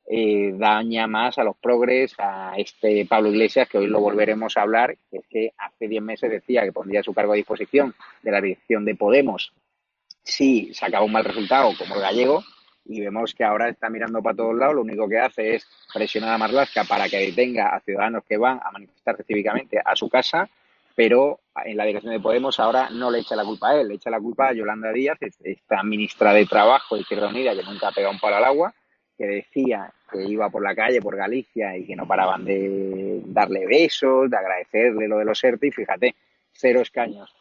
[0.08, 4.62] eh, daña más a los progres, a este Pablo Iglesias, que hoy lo volveremos a
[4.62, 8.32] hablar, que es que hace 10 meses decía que pondría su cargo a disposición de
[8.32, 9.54] la dirección de Podemos
[10.24, 12.44] si sacaba un mal resultado como el gallego,
[12.86, 16.34] y vemos que ahora está mirando para todos lados, lo único que hace es presionar
[16.34, 20.50] a Marlaska para que detenga a ciudadanos que van a manifestarse cívicamente a su casa,
[20.96, 23.96] pero en la dirección de Podemos ahora no le echa la culpa a él, le
[23.96, 27.92] echa la culpa a Yolanda Díaz, esta ministra de Trabajo Izquierda Unida que nunca ha
[27.92, 28.74] pegado un palo al agua,
[29.22, 33.68] que decía que iba por la calle, por Galicia y que no paraban de darle
[33.68, 36.16] besos, de agradecerle lo de los ERTE y fíjate,
[36.52, 37.32] cero escaños,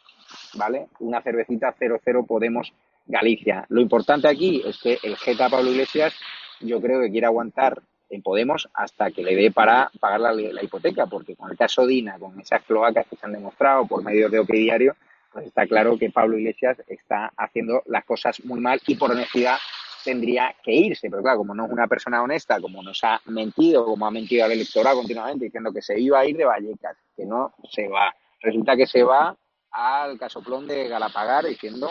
[0.53, 0.89] ¿vale?
[0.99, 2.71] Una cervecita, cero, cero Podemos
[3.07, 3.65] Galicia.
[3.69, 6.13] Lo importante aquí es que el Geta Pablo Iglesias
[6.59, 7.81] yo creo que quiere aguantar
[8.11, 12.19] en Podemos hasta que le dé para pagar la, hipoteca, porque con el caso Dina,
[12.19, 14.95] con esas cloacas que se han demostrado por medio de OK Diario,
[15.33, 19.57] pues está claro que Pablo Iglesias está haciendo las cosas muy mal y por honestidad
[20.03, 21.09] tendría que irse.
[21.09, 24.45] Pero claro, como no es una persona honesta, como nos ha mentido, como ha mentido
[24.45, 28.13] al electorado continuamente diciendo que se iba a ir de Vallecas, que no se va.
[28.41, 29.35] Resulta que se va
[29.71, 31.89] al casoplón de Galapagar diciendo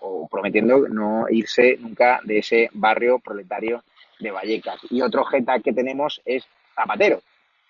[0.00, 3.84] o, prometiendo no irse nunca de ese barrio proletario
[4.18, 4.80] de Vallecas.
[4.90, 6.44] Y otro jeta que tenemos es
[6.74, 7.22] Zapatero.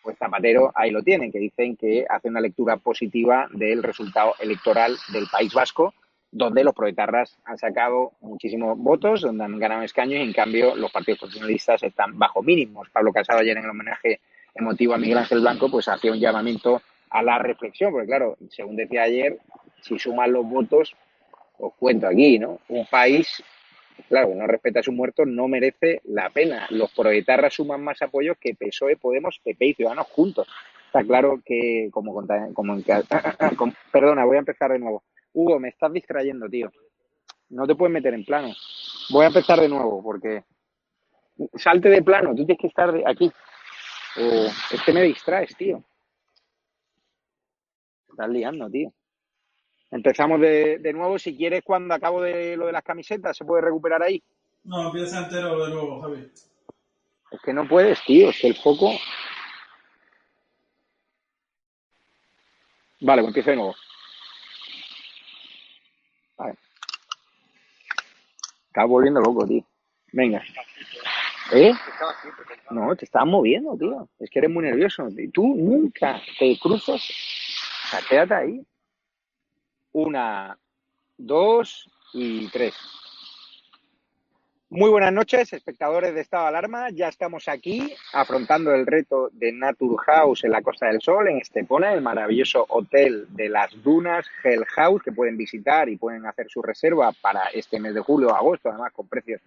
[0.03, 4.97] Pues Zapatero ahí lo tienen, que dicen que hace una lectura positiva del resultado electoral
[5.13, 5.93] del País Vasco,
[6.33, 10.93] donde los proetarras han sacado muchísimos votos, donde han ganado escaños y en cambio los
[10.93, 12.89] partidos constitucionalistas están bajo mínimos.
[12.91, 14.21] Pablo Casado ayer en el homenaje
[14.55, 18.77] emotivo a Miguel Ángel Blanco pues hacía un llamamiento a la reflexión, porque claro, según
[18.77, 19.39] decía ayer,
[19.83, 20.95] si suman los votos,
[21.59, 22.61] os cuento aquí, ¿no?
[22.69, 23.43] Un país,
[24.09, 26.67] claro, no respeta a sus muertos, no merece la pena.
[26.71, 30.47] Los proetarras suman más apoyos que PSOE, Podemos, PP y Ciudadanos juntos.
[30.87, 32.25] Está claro que, como,
[32.55, 32.85] como en
[33.93, 35.03] perdona, voy a empezar de nuevo.
[35.33, 36.71] Hugo, me estás distrayendo, tío.
[37.51, 38.53] No te puedes meter en plano.
[39.11, 40.45] Voy a empezar de nuevo, porque
[41.55, 43.31] salte de plano, tú tienes que estar de aquí.
[44.17, 45.83] es que me distraes, tío.
[48.09, 48.93] Estás liando, tío.
[49.91, 51.19] Empezamos de, de, nuevo.
[51.19, 54.23] Si quieres, cuando acabo de lo de las camisetas, ¿se puede recuperar ahí?
[54.65, 56.31] No, empieza entero de nuevo, Javi.
[57.31, 58.31] Es que no puedes, tío.
[58.31, 58.93] Es que el foco.
[63.01, 63.75] Vale, pues empiezo de nuevo.
[66.37, 66.59] Vale.
[68.71, 69.65] Estás volviendo loco, tío.
[70.13, 70.41] Venga.
[71.53, 71.73] ¿Eh?
[72.71, 74.09] No, te estás moviendo, tío.
[74.21, 75.09] Es que eres muy nervioso.
[75.33, 77.03] Tú nunca te cruzas.
[77.03, 78.67] O sea, quédate ahí.
[79.91, 80.57] Una,
[81.19, 82.77] dos y tres.
[84.73, 86.91] Muy buenas noches, espectadores de Estado de Alarma.
[86.91, 91.93] Ya estamos aquí afrontando el reto de Naturhaus en la Costa del Sol, en Estepona,
[91.93, 96.63] el maravilloso hotel de las dunas, Hell House, que pueden visitar y pueden hacer su
[96.63, 99.41] reserva para este mes de julio agosto, además con precios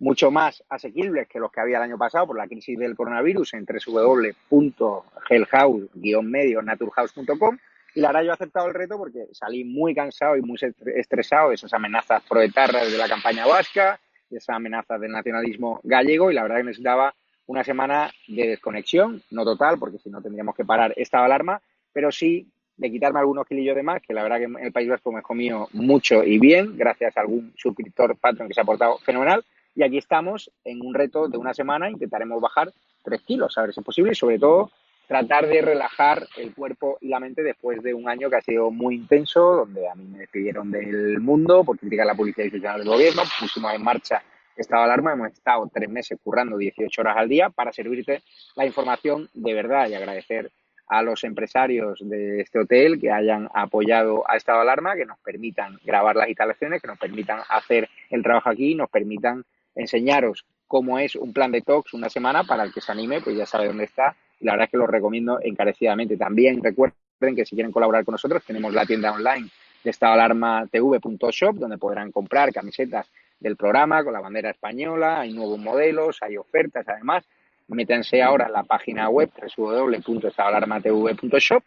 [0.00, 3.54] mucho más asequibles que los que había el año pasado por la crisis del coronavirus
[3.54, 7.56] en www.hellhouse-medio naturhouse.com
[7.94, 10.58] y la verdad yo he aceptado el reto porque salí muy cansado y muy
[10.94, 13.98] estresado de esas amenazas proetarras de la campaña vasca,
[14.30, 17.14] de esas amenazas del nacionalismo gallego y la verdad que necesitaba
[17.46, 21.60] una semana de desconexión, no total, porque si no tendríamos que parar esta alarma,
[21.92, 22.46] pero sí
[22.76, 25.68] de quitarme algunos kilillos de más, que la verdad que el País Vasco me comido
[25.72, 29.44] mucho y bien, gracias a algún suscriptor patrón que se ha portado fenomenal.
[29.74, 32.72] Y aquí estamos en un reto de una semana, intentaremos bajar
[33.02, 34.70] tres kilos, a ver si es posible, y sobre todo
[35.08, 38.70] tratar de relajar el cuerpo y la mente después de un año que ha sido
[38.70, 42.88] muy intenso, donde a mí me despidieron del mundo por criticar la policía institucional del
[42.88, 44.22] gobierno, pusimos en marcha
[44.54, 48.22] estado de alarma, hemos estado tres meses currando 18 horas al día para servirte
[48.56, 50.50] la información de verdad y agradecer
[50.88, 55.18] a los empresarios de este hotel que hayan apoyado a estado de alarma, que nos
[55.20, 59.44] permitan grabar las instalaciones, que nos permitan hacer el trabajo aquí, nos permitan
[59.74, 63.36] enseñaros cómo es un plan de talks una semana para el que se anime, pues
[63.36, 66.16] ya sabe dónde está y la verdad es que lo recomiendo encarecidamente.
[66.16, 69.48] También recuerden que si quieren colaborar con nosotros tenemos la tienda online
[69.82, 76.22] de estadoalarmatv.shop donde podrán comprar camisetas del programa con la bandera española, hay nuevos modelos,
[76.22, 77.24] hay ofertas además.
[77.68, 81.62] Métanse ahora en la página web www.estadoalarmatv.shop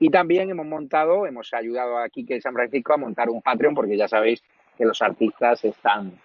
[0.00, 3.96] y también hemos montado, hemos ayudado a Kike San Francisco a montar un Patreon porque
[3.96, 4.42] ya sabéis
[4.76, 6.18] que los artistas están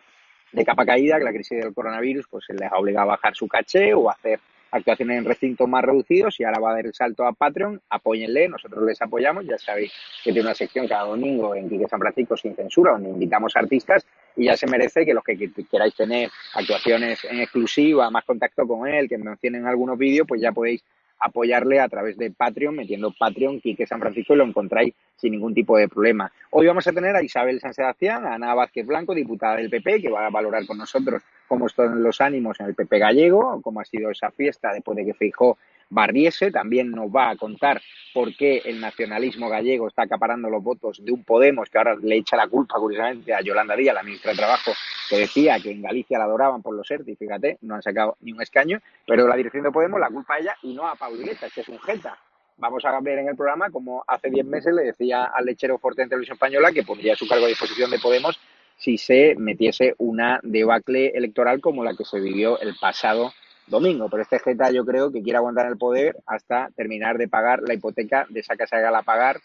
[0.51, 3.48] de capa caída, que la crisis del coronavirus pues les ha obligado a bajar su
[3.48, 4.40] caché o a hacer
[4.71, 8.48] actuaciones en recintos más reducidos y ahora va a dar el salto a Patreon, apóyenle,
[8.48, 9.92] nosotros les apoyamos, ya sabéis
[10.24, 14.06] que tiene una sección cada domingo en Quique San Francisco sin censura, donde invitamos artistas
[14.36, 15.38] y ya se merece que los que
[15.69, 20.51] queráis tener actuaciones en exclusiva, más contacto con él, que mencionen algunos vídeos, pues ya
[20.51, 20.83] podéis
[21.19, 25.54] apoyarle a través de Patreon, metiendo Patreon Quique San Francisco y lo encontráis sin ningún
[25.54, 26.31] tipo de problema.
[26.51, 30.01] Hoy vamos a tener a Isabel San Sebastián, a Ana Vázquez Blanco, diputada del PP,
[30.01, 33.81] que va a valorar con nosotros cómo están los ánimos en el PP gallego, cómo
[33.81, 35.57] ha sido esa fiesta después de que fijó
[35.89, 36.51] Barriese.
[36.51, 37.81] También nos va a contar
[38.13, 42.18] por qué el nacionalismo gallego está acaparando los votos de un Podemos que ahora le
[42.18, 44.71] echa la culpa, curiosamente, a Yolanda Díaz, la ministra de Trabajo,
[45.09, 48.18] que decía que en Galicia la adoraban por los ERTE, y fíjate, no han sacado
[48.21, 50.97] ni un escaño, pero la dirección de Podemos la culpa a ella y no a
[51.12, 52.18] Iglesias, que es un jeta.
[52.57, 56.01] Vamos a ver en el programa como hace 10 meses le decía al lechero fuerte
[56.01, 58.38] en televisión española que pondría su cargo a disposición de Podemos
[58.75, 63.31] si se metiese una debacle electoral como la que se vivió el pasado
[63.69, 64.10] domingo.
[64.10, 67.74] Pero este Geta yo creo que quiere aguantar el poder hasta terminar de pagar la
[67.74, 69.39] hipoteca de esa casa de Galapagar,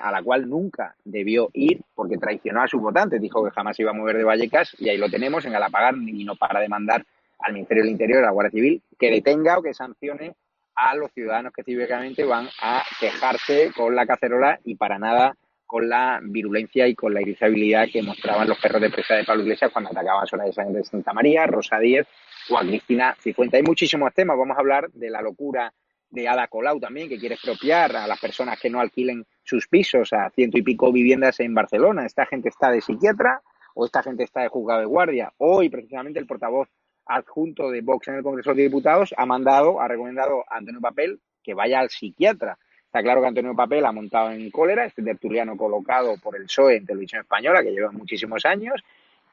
[0.00, 3.20] a la cual nunca debió ir porque traicionó a sus votantes.
[3.20, 6.24] Dijo que jamás iba a mover de Vallecas y ahí lo tenemos en Galapagar y
[6.24, 7.04] no para de mandar
[7.38, 10.34] al Ministerio del Interior, a la Guardia Civil, que detenga o que sancione
[10.74, 15.34] a los ciudadanos que cívicamente van a quejarse con la cacerola y para nada
[15.66, 19.44] con la virulencia y con la irritabilidad que mostraban los perros de presa de Pablo
[19.44, 22.06] Iglesias cuando atacaban a Sora de Sangre de Santa María, Rosa Díez
[22.48, 23.16] a Cristina.
[23.52, 24.36] Hay muchísimos temas.
[24.36, 25.72] Vamos a hablar de la locura
[26.10, 30.12] de Ada Colau también, que quiere expropiar a las personas que no alquilen sus pisos
[30.12, 32.06] a ciento y pico viviendas en Barcelona.
[32.06, 33.42] Esta gente está de psiquiatra
[33.74, 35.32] o esta gente está de juzgado de guardia.
[35.38, 36.68] Hoy, precisamente, el portavoz
[37.06, 41.20] adjunto de Vox en el Congreso de Diputados ha mandado, ha recomendado a Antonio Papel
[41.42, 42.58] que vaya al psiquiatra
[42.90, 46.74] Está claro que Antonio Papel ha montado en cólera, este tertuliano colocado por el PSOE
[46.74, 48.82] en televisión española, que lleva muchísimos años,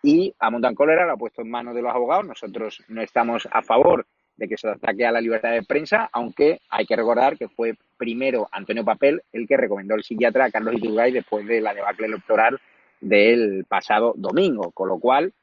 [0.07, 2.25] y ha montado en cólera, lo ha puesto en manos de los abogados.
[2.25, 4.05] Nosotros no estamos a favor
[4.37, 7.73] de que se ataque a la libertad de prensa, aunque hay que recordar que fue
[7.97, 12.05] primero Antonio Papel el que recomendó el psiquiatra a Carlos Iturgay después de la debacle
[12.05, 12.57] electoral
[13.01, 15.33] del pasado domingo, con lo cual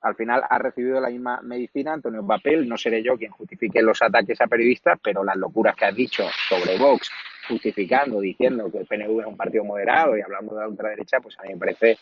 [0.00, 2.66] al final ha recibido la misma medicina Antonio Papel.
[2.66, 6.24] No seré yo quien justifique los ataques a periodistas, pero las locuras que has dicho
[6.48, 7.10] sobre Vox,
[7.48, 11.38] justificando, diciendo que el PNV es un partido moderado y hablando de la ultraderecha, pues
[11.38, 11.98] a mí me parece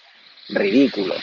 [0.48, 1.14] ridículo.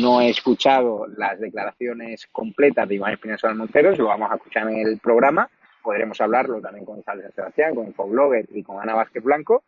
[0.00, 4.86] No he escuchado las declaraciones completas de Iván Espinosa Monteros, lo vamos a escuchar en
[4.86, 5.48] el programa.
[5.82, 9.62] Podremos hablarlo también con Isabel Sebastián, con Blogger y con Ana Vázquez Blanco.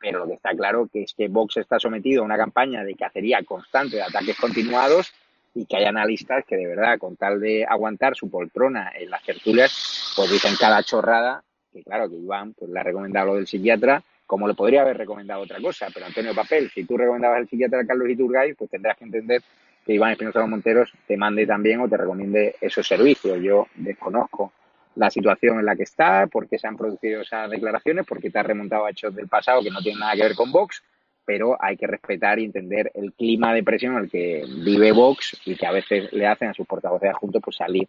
[0.00, 3.42] Pero lo que está claro es que Vox está sometido a una campaña de cacería
[3.42, 5.12] constante de ataques continuados
[5.54, 9.24] y que hay analistas que de verdad, con tal de aguantar su poltrona en las
[9.24, 13.46] tertulias, pues dicen cada chorrada que claro, que Iván pues, le ha recomendado lo del
[13.46, 17.48] psiquiatra, como le podría haber recomendado otra cosa, pero Antonio Papel, si tú recomendabas el
[17.48, 19.42] psiquiatra Carlos Iturgay, pues tendrás que entender
[19.86, 23.40] que Iván Espinosa Monteros te mande también o te recomiende esos servicios.
[23.42, 24.52] Yo desconozco
[24.96, 28.38] la situación en la que está, por qué se han producido esas declaraciones, porque te
[28.38, 30.82] has remontado a hechos del pasado que no tienen nada que ver con Vox,
[31.24, 35.40] pero hay que respetar y entender el clima de presión en el que vive Vox
[35.46, 37.88] y que a veces le hacen a sus portavoces adjuntos pues salir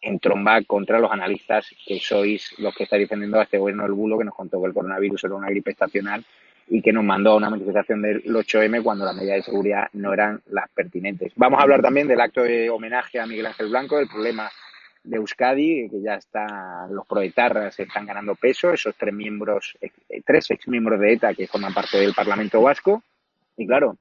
[0.00, 3.92] en tromba contra los analistas que sois los que estáis defendiendo a este gobierno del
[3.92, 6.24] bulo que nos contó que el coronavirus era una gripe estacional
[6.68, 10.12] y que nos mandó a una manifestación del 8M cuando las medidas de seguridad no
[10.12, 11.32] eran las pertinentes.
[11.36, 14.50] Vamos a hablar también del acto de homenaje a Miguel Ángel Blanco, del problema
[15.04, 19.90] de Euskadi, que ya está, los proetarras están ganando peso, esos tres miembros, eh,
[20.24, 23.02] tres ex miembros de ETA que forman parte del Parlamento Vasco.
[23.56, 23.96] Y claro,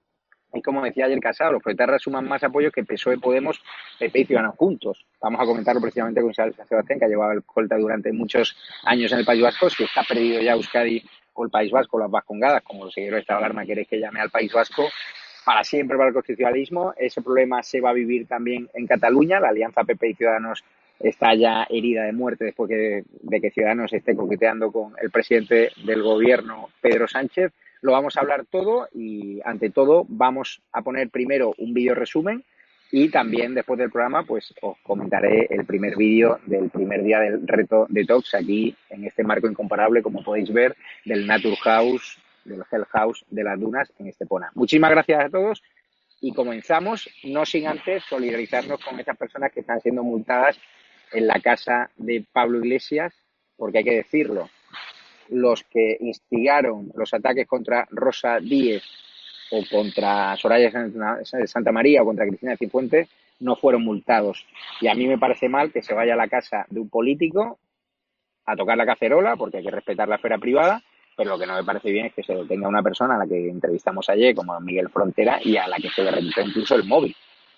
[0.55, 3.61] Y como decía ayer Casado, los proetarras suman más apoyos que PSOE, Podemos,
[3.99, 5.05] PP y Ciudadanos juntos.
[5.21, 9.19] Vamos a comentarlo precisamente con Sebastián, que ha llevado el colta durante muchos años en
[9.19, 12.85] el País Vasco, si está perdido ya Euskadi o el País Vasco, las vascongadas, como
[12.85, 14.87] los de esta alarma queréis que llame al País Vasco,
[15.43, 16.93] para siempre para el constitucionalismo.
[16.95, 19.41] Ese problema se va a vivir también en Cataluña.
[19.41, 20.63] La alianza PP y Ciudadanos
[20.97, 26.01] está ya herida de muerte después de que Ciudadanos esté coqueteando con el presidente del
[26.01, 27.51] gobierno, Pedro Sánchez.
[27.85, 32.43] Lo vamos a hablar todo y, ante todo, vamos a poner primero un vídeo resumen
[32.91, 37.47] y también después del programa pues os comentaré el primer vídeo del primer día del
[37.47, 40.75] reto detox aquí en este marco incomparable, como podéis ver,
[41.05, 44.49] del Nature House, del Hell House de las Dunas en Estepona.
[44.55, 45.61] Muchísimas gracias a todos
[46.21, 50.59] y comenzamos, no sin antes solidarizarnos con esas personas que están siendo multadas
[51.11, 53.13] en la casa de Pablo Iglesias,
[53.55, 54.49] porque hay que decirlo,
[55.29, 58.83] los que instigaron los ataques contra Rosa Díez
[59.51, 60.71] o contra Soraya
[61.45, 63.07] Santa María o contra Cristina Cifuentes
[63.39, 64.45] no fueron multados.
[64.81, 67.59] Y a mí me parece mal que se vaya a la casa de un político
[68.45, 70.81] a tocar la cacerola, porque hay que respetar la esfera privada,
[71.17, 73.27] pero lo que no me parece bien es que se detenga una persona a la
[73.27, 76.83] que entrevistamos ayer, como Miguel Frontera, y a la que se le remitió incluso el
[76.83, 77.15] móvil.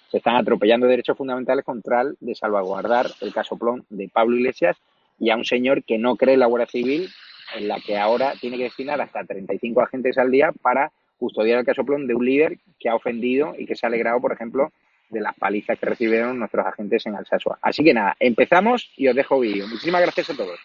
[0.10, 4.78] Se están atropellando derechos fundamentales contra el de salvaguardar el caso Plon de Pablo Iglesias
[5.20, 7.10] y a un señor que no cree en la Guardia Civil
[7.56, 11.66] en la que ahora tiene que destinar hasta 35 agentes al día para custodiar el
[11.66, 14.72] casoplón de un líder que ha ofendido y que se ha alegrado, por ejemplo,
[15.10, 17.58] de las palizas que recibieron nuestros agentes en Alsasua.
[17.62, 19.68] Así que nada, empezamos y os dejo vídeo.
[19.68, 20.60] Muchísimas gracias a todos.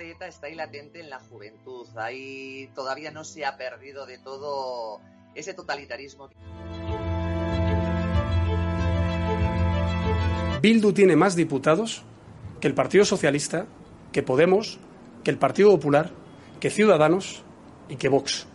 [0.00, 1.86] De ETA está ahí latente en la juventud.
[1.96, 5.00] Ahí todavía no se ha perdido de todo
[5.34, 6.30] ese totalitarismo.
[10.62, 12.02] Bildu tiene más diputados
[12.60, 13.66] que el Partido Socialista,
[14.12, 14.78] que Podemos,
[15.22, 16.10] que el Partido Popular,
[16.60, 17.42] que Ciudadanos
[17.88, 18.46] y que Vox.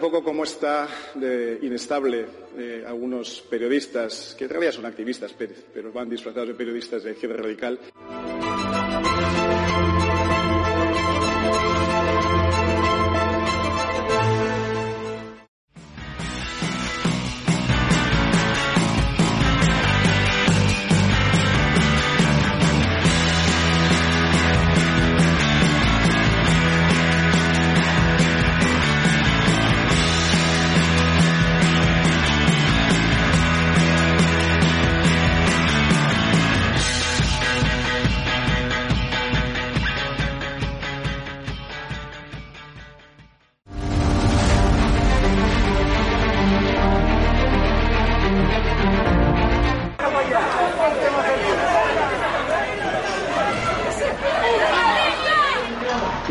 [0.00, 2.24] Un poco cómo está de inestable
[2.56, 5.34] eh, algunos periodistas, que en realidad son activistas,
[5.74, 7.78] pero van disfrazados de periodistas de izquierda radical.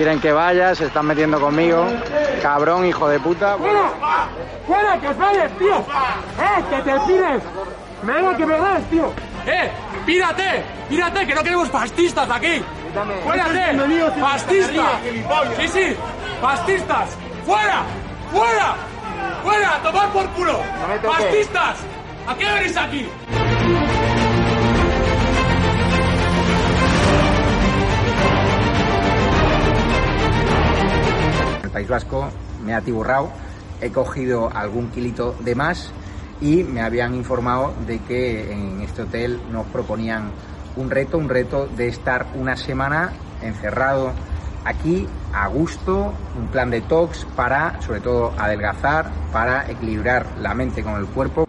[0.10, 1.86] Quieren que vaya, se están metiendo conmigo.
[2.42, 3.56] Cabrón, hijo de puta.
[3.58, 3.92] ¡Fuera!
[4.66, 5.78] ¡Fuera, que os vayas, tío!
[5.78, 7.44] ¡Eh, que te pires!
[8.02, 9.14] ¡Venga, que me das, tío!
[9.46, 9.70] ¡Eh!
[10.08, 10.64] ¡Pírate!
[10.90, 12.60] ¡Pírate, que no queremos fascistas aquí!
[13.24, 14.20] ¡Fuérate!
[14.20, 14.92] ¡Fascistas!
[15.58, 15.98] ¡Sí, sí!
[16.42, 17.10] ¡Fascistas!
[17.46, 17.84] ¡Fuera!
[18.32, 18.76] ¡Fuera!
[19.44, 19.76] ¡Fuera!
[19.76, 20.60] ¡A tomar por culo!
[21.04, 21.76] ¡Fascistas!
[22.26, 23.08] ¿A qué venís aquí?
[32.64, 33.30] Me ha atiburrado,
[33.82, 35.92] he cogido algún kilito de más
[36.42, 40.32] y me habían informado de que en este hotel nos proponían
[40.76, 44.14] un reto, un reto de estar una semana encerrado
[44.66, 50.84] aquí a gusto, un plan de talks para sobre todo adelgazar, para equilibrar la mente
[50.84, 51.49] con el cuerpo.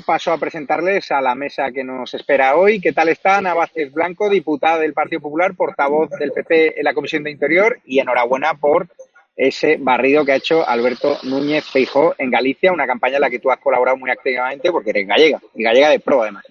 [0.00, 2.80] Paso a presentarles a la mesa que nos espera hoy.
[2.80, 6.94] ¿Qué tal está Ana Vázquez Blanco, diputada del Partido Popular, portavoz del PP en la
[6.94, 7.78] Comisión de Interior?
[7.84, 8.88] Y enhorabuena por
[9.36, 13.38] ese barrido que ha hecho Alberto Núñez Feijó en Galicia, una campaña en la que
[13.38, 16.44] tú has colaborado muy activamente porque eres gallega, y gallega de pro además.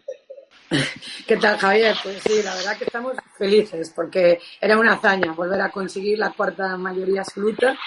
[1.28, 1.96] ¿Qué tal, Javier?
[2.02, 6.32] Pues sí, la verdad que estamos felices porque era una hazaña volver a conseguir la
[6.32, 7.78] cuarta mayoría absoluta.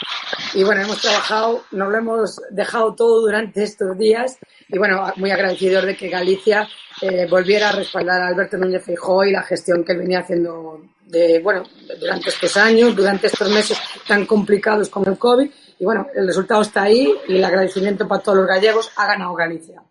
[0.53, 4.37] Y bueno, hemos trabajado, nos lo hemos dejado todo durante estos días.
[4.69, 6.69] Y bueno, muy agradecidos de que Galicia
[7.01, 10.83] eh, volviera a respaldar a Alberto Núñez Feijóo y la gestión que él venía haciendo
[11.07, 11.65] de, bueno,
[11.99, 15.51] durante estos años, durante estos meses tan complicados con el COVID.
[15.79, 19.35] Y bueno, el resultado está ahí y el agradecimiento para todos los gallegos ha ganado
[19.35, 19.83] Galicia.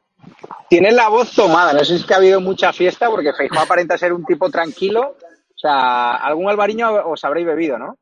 [0.69, 3.61] Tienes la voz tomada, no sé si es que ha habido mucha fiesta porque Feijóo
[3.61, 5.15] aparenta ser un tipo tranquilo.
[5.19, 7.97] O sea, algún albariño os habréis bebido, ¿no?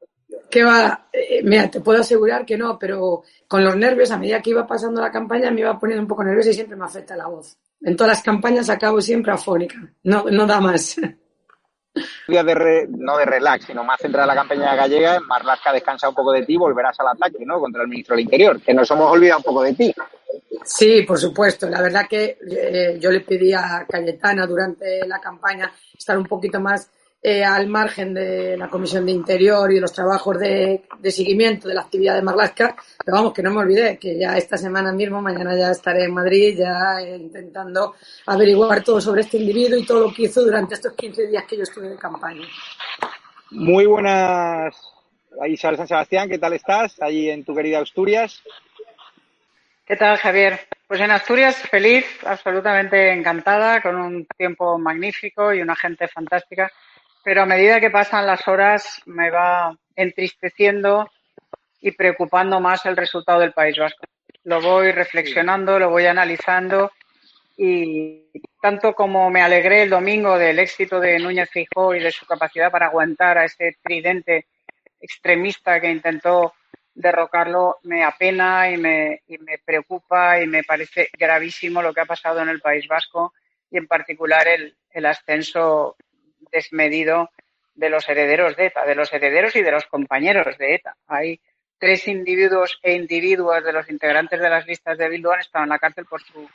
[0.50, 4.42] Que va, eh, mira, te puedo asegurar que no, pero con los nervios, a medida
[4.42, 7.16] que iba pasando la campaña, me iba poniendo un poco nerviosa y siempre me afecta
[7.16, 7.58] la voz.
[7.82, 10.96] En todas las campañas acabo siempre afónica, no, no da más.
[12.28, 16.32] Día de no de relax, sino más centrada la campaña gallega, Marlaska descansa un poco
[16.32, 17.60] de ti, volverás al ataque, ¿no?
[17.60, 19.94] Contra el ministro del Interior, que nos hemos olvidado un poco de ti.
[20.64, 21.68] Sí, por supuesto.
[21.68, 26.60] La verdad que eh, yo le pedí a Cayetana durante la campaña estar un poquito
[26.60, 26.90] más
[27.24, 31.76] eh, al margen de la Comisión de Interior y de los trabajos de, seguimiento de
[31.76, 35.22] la actividad de Marlaska, pero vamos, que no me olvidé, que ya esta semana mismo,
[35.22, 37.94] mañana ya estaré en Madrid, ya eh, intentando
[38.26, 41.58] averiguar todo sobre este individuo y todo lo que hizo durante estos 15 días que
[41.58, 42.48] yo estuve de campaña.
[43.52, 44.76] Muy buenas,
[45.48, 47.00] Isabel San Sebastián, ¿qué tal estás?
[47.04, 48.42] Ahí en tu querida Asturias.
[49.92, 50.58] ¿Qué tal, Javier?
[50.88, 56.72] Pues en Asturias feliz, absolutamente encantada, con un tiempo magnífico y una gente fantástica,
[57.26, 61.12] pero a medida que pasan las horas me va entristeciendo
[61.82, 64.06] y preocupando más el resultado del País Vasco.
[64.46, 66.94] Lo voy reflexionando, lo voy analizando
[67.58, 72.26] y tanto como me alegré el domingo del éxito de Núñez Fijó y de su
[72.26, 74.46] capacidad para aguantar a ese tridente
[75.02, 76.54] extremista que intentó
[76.94, 82.06] derrocarlo me apena y me, y me preocupa y me parece gravísimo lo que ha
[82.06, 83.34] pasado en el País Vasco
[83.70, 85.96] y en particular el, el ascenso
[86.52, 87.30] desmedido
[87.74, 90.96] de los herederos de ETA, de los herederos y de los compañeros de ETA.
[91.08, 91.40] Hay
[91.78, 95.70] tres individuos e individuas de los integrantes de las listas de Bildu han estado en
[95.70, 96.48] la cárcel por su,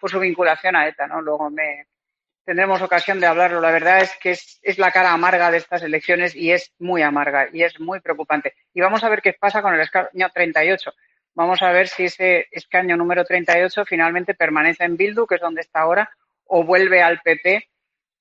[0.00, 1.22] por su vinculación a ETA, ¿no?
[1.22, 1.86] Luego me,
[2.44, 3.60] tendremos ocasión de hablarlo.
[3.60, 7.48] La verdad es que es, la cara amarga de estas elecciones y es muy amarga
[7.52, 8.54] y es muy preocupante.
[8.72, 10.92] Y vamos a ver qué pasa con el escaño 38.
[11.34, 15.62] Vamos a ver si ese escaño número 38 finalmente permanece en Bildu, que es donde
[15.62, 16.10] está ahora,
[16.44, 17.68] o vuelve al PP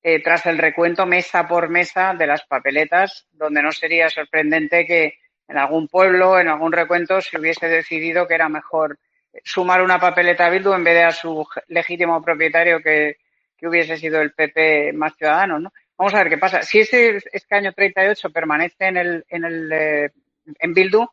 [0.01, 5.19] eh, tras el recuento mesa por mesa de las papeletas, donde no sería sorprendente que
[5.47, 8.97] en algún pueblo, en algún recuento, se hubiese decidido que era mejor
[9.43, 13.17] sumar una papeleta a Bildu en vez de a su legítimo propietario que,
[13.63, 15.71] que hubiese sido el PP más ciudadano, ¿no?
[15.97, 16.63] Vamos a ver qué pasa.
[16.63, 20.10] Si ese escaño 38 permanece en el, en el eh,
[20.60, 21.08] en Bildu,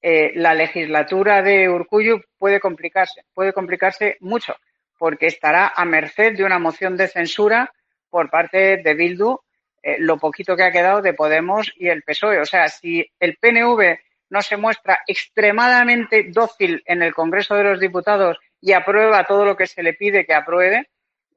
[0.00, 4.54] eh, la legislatura de Urcuyu puede complicarse, puede complicarse mucho,
[4.96, 7.72] porque estará a merced de una moción de censura
[8.08, 9.40] por parte de Bildu,
[9.82, 12.38] eh, lo poquito que ha quedado de Podemos y el PSOE.
[12.38, 13.98] O sea, si el PNV
[14.30, 19.56] no se muestra extremadamente dócil en el Congreso de los Diputados y aprueba todo lo
[19.56, 20.88] que se le pide que apruebe,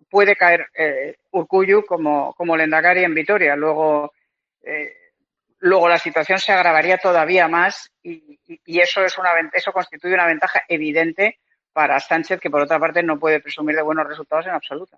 [0.09, 3.55] puede caer eh, Urcuyu como, como Lendakari en Vitoria.
[3.55, 4.13] Luego,
[4.63, 4.93] eh,
[5.59, 10.13] luego la situación se agravaría todavía más y, y, y, eso, es una, eso constituye
[10.13, 11.39] una ventaja evidente
[11.73, 14.97] para Sánchez, que por otra parte no puede presumir de buenos resultados en absoluto.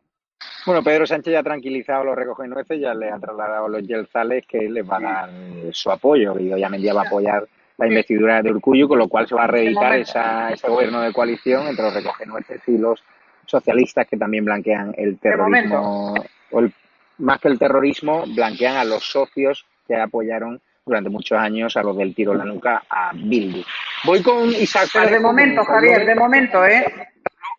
[0.65, 3.85] Bueno, Pedro Sánchez ya ha tranquilizado a los recogenueces, ya le ha trasladado a los
[3.85, 5.29] Yelzales que les van a dar
[5.71, 7.45] su apoyo y obviamente va a apoyar
[7.77, 11.13] la investidura de Urcuyu, con lo cual se va a reeditar esa, ese gobierno de
[11.13, 13.03] coalición entre los recogenueces y los
[13.49, 16.13] socialistas que también blanquean el terrorismo
[16.51, 16.73] o el,
[17.19, 21.97] más que el terrorismo, blanquean a los socios que apoyaron durante muchos años a los
[21.97, 23.63] del tiro en la nuca a Bildu.
[24.05, 24.89] Voy con Isaac.
[24.93, 27.09] Pero de momento, Javier, de momento, ¿eh?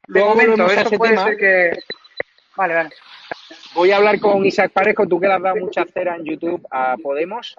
[0.08, 1.70] De momento, eso puede ser que...
[2.56, 2.90] Vale, vale.
[3.74, 6.66] Voy a hablar con Isaac Parejo, tú que le has dado mucha cera en YouTube
[6.70, 7.54] a Podemos.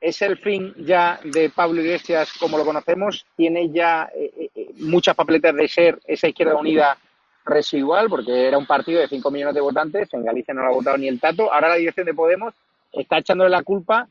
[0.00, 3.24] ¿Es el fin ya de Pablo Iglesias como lo conocemos?
[3.34, 6.98] ¿Tiene ya eh, eh, muchas papeletas de ser esa izquierda unida
[7.44, 8.08] residual?
[8.08, 10.96] Porque era un partido de 5 millones de votantes, en Galicia no lo ha votado
[10.96, 11.52] ni el tato.
[11.52, 12.54] Ahora la dirección de Podemos
[12.92, 14.08] está echándole la culpa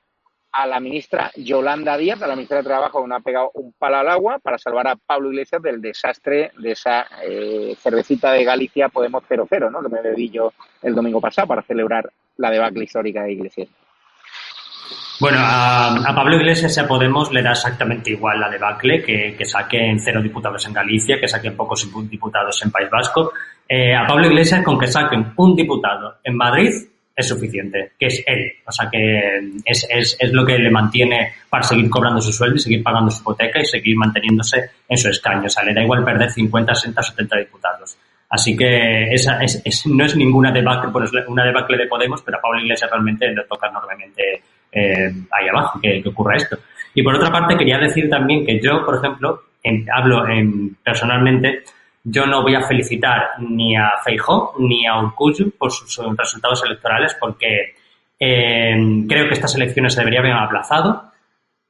[0.53, 3.73] a la ministra Yolanda Díaz, a la ministra de Trabajo, que no ha pegado un
[3.73, 8.43] palo al agua para salvar a Pablo Iglesias del desastre de esa eh, cervecita de
[8.43, 9.81] Galicia Podemos 0-0, ¿no?
[9.81, 13.67] que me bebí yo el domingo pasado para celebrar la debacle histórica de Iglesias.
[15.23, 19.97] Bueno, a, Pablo Iglesias a Podemos le da exactamente igual la debacle, que, que saquen
[19.97, 23.31] cero diputados en Galicia, que saquen pocos diputados en País Vasco.
[23.65, 26.71] Eh, a Pablo Iglesias con que saquen un diputado en Madrid
[27.15, 28.51] es suficiente, que es él.
[28.67, 32.57] O sea, que es, es, es, lo que le mantiene para seguir cobrando su sueldo
[32.57, 35.45] y seguir pagando su hipoteca y seguir manteniéndose en su escaño.
[35.45, 37.97] O sea, le da igual perder 50, 60, 70 diputados.
[38.27, 42.41] Así que esa es, no es ninguna debacle, pues una debacle de Podemos, pero a
[42.41, 44.41] Pablo Iglesias realmente le toca enormemente
[44.73, 46.57] eh, ahí abajo que, ocurra esto.
[46.93, 49.43] Y por otra parte, quería decir también que yo, por ejemplo,
[49.93, 51.63] hablo en, personalmente,
[52.03, 57.15] yo no voy a felicitar ni a Feijó ni a Urcuyu por sus, resultados electorales
[57.19, 57.75] porque
[58.19, 58.75] eh,
[59.07, 61.13] creo que estas elecciones se deberían haber aplazado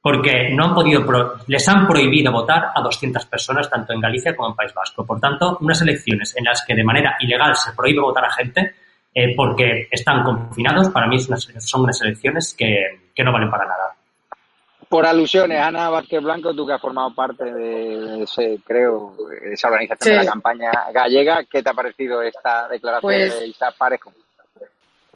[0.02, 1.02] porque no han podido,
[1.46, 5.06] les han prohibido votar a 200 personas tanto en Galicia como en País Vasco.
[5.06, 8.74] Por tanto, unas elecciones en las que de manera ilegal se prohíbe votar a gente
[9.14, 13.94] eh, porque están confinados, para mí son unas elecciones que, que no valen para nada
[14.94, 20.18] por alusiones, Ana Vázquez Blanco, tú que has formado parte de ese, creo, esa organización
[20.18, 24.12] de la campaña gallega, ¿qué te ha parecido esta declaración pues de Isaac Parejo?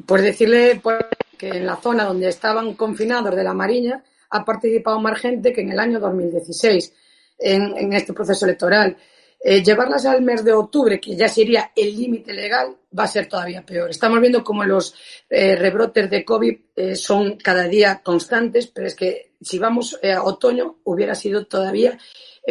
[0.05, 0.99] Pues decirle pues,
[1.39, 5.61] que en la zona donde estaban confinados de la Mariña ha participado más gente que
[5.61, 6.93] en el año 2016
[7.39, 8.97] en, en este proceso electoral.
[9.41, 13.29] Eh, llevarlas al mes de octubre, que ya sería el límite legal, va a ser
[13.29, 13.89] todavía peor.
[13.91, 14.95] Estamos viendo cómo los
[15.31, 20.23] eh, rebrotes de COVID eh, son cada día constantes, pero es que si vamos a
[20.25, 21.97] otoño hubiera sido todavía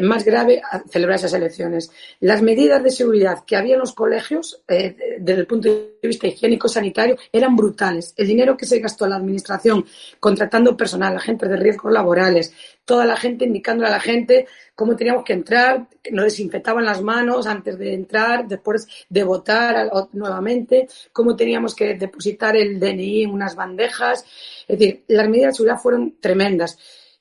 [0.02, 1.92] más grave celebrar esas elecciones.
[2.20, 7.18] Las medidas de seguridad que había en los colegios, desde el punto de vista higiénico-sanitario,
[7.32, 8.14] eran brutales.
[8.18, 9.86] El dinero que se gastó en la administración
[10.20, 12.54] contratando personal, agentes de riesgos laborales,
[12.86, 17.48] toda la gente indicándole a la gente cómo teníamos que entrar, nos desinfectaban las manos
[17.48, 23.56] antes de entrar, después de votar nuevamente, cómo teníamos que depositar el DNI en unas
[23.56, 24.24] bandejas.
[24.68, 26.78] Es decir, las medidas de seguridad fueron tremendas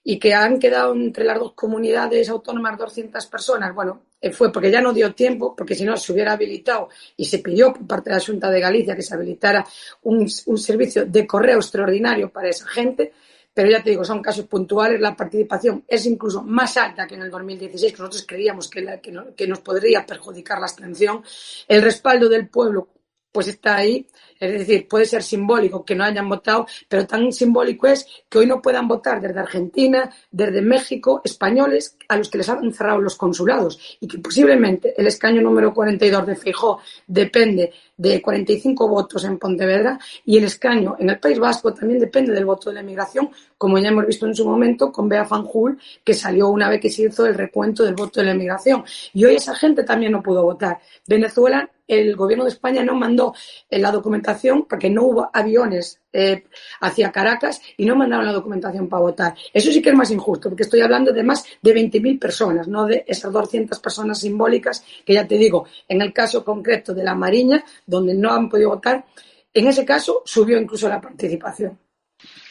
[0.09, 4.71] y que han quedado entre las dos comunidades autónomas 200 personas, bueno, eh, fue porque
[4.71, 8.11] ya no dio tiempo, porque si no se hubiera habilitado y se pidió por parte
[8.11, 9.67] de la Junta de Galicia que se habilitara
[10.05, 13.13] un, un servicio de correo extraordinario para esa gente,
[13.53, 15.01] pero ya te digo, son casos puntuales.
[15.01, 19.01] La participación es incluso más alta que en el 2016, que nosotros creíamos que,
[19.35, 21.25] que nos podría perjudicar la abstención.
[21.67, 22.91] El respaldo del pueblo
[23.37, 24.07] pues está ahí.
[24.41, 28.47] Es decir, puede ser simbólico que no hayan votado, pero tan simbólico es que hoy
[28.47, 33.15] no puedan votar desde Argentina, desde México, españoles a los que les han cerrado los
[33.15, 39.39] consulados y que posiblemente el escaño número 42 de Fijó depende de 45 votos en
[39.39, 43.31] Pontevedra y el escaño en el País Vasco también depende del voto de la inmigración,
[43.57, 46.91] como ya hemos visto en su momento con Bea Fanjul, que salió una vez que
[46.91, 48.85] se hizo el recuento del voto de la inmigración.
[49.15, 50.79] Y hoy esa gente también no pudo votar.
[51.07, 53.35] Venezuela el gobierno de España no mandó
[53.71, 56.45] la documentación porque no hubo aviones eh,
[56.81, 59.35] hacia Caracas y no mandaron la documentación para votar.
[59.53, 62.87] Eso sí que es más injusto, porque estoy hablando de más de 20.000 personas, no
[62.87, 67.15] de esas 200 personas simbólicas que ya te digo, en el caso concreto de la
[67.15, 69.05] Mariña, donde no han podido votar,
[69.53, 71.79] en ese caso subió incluso la participación.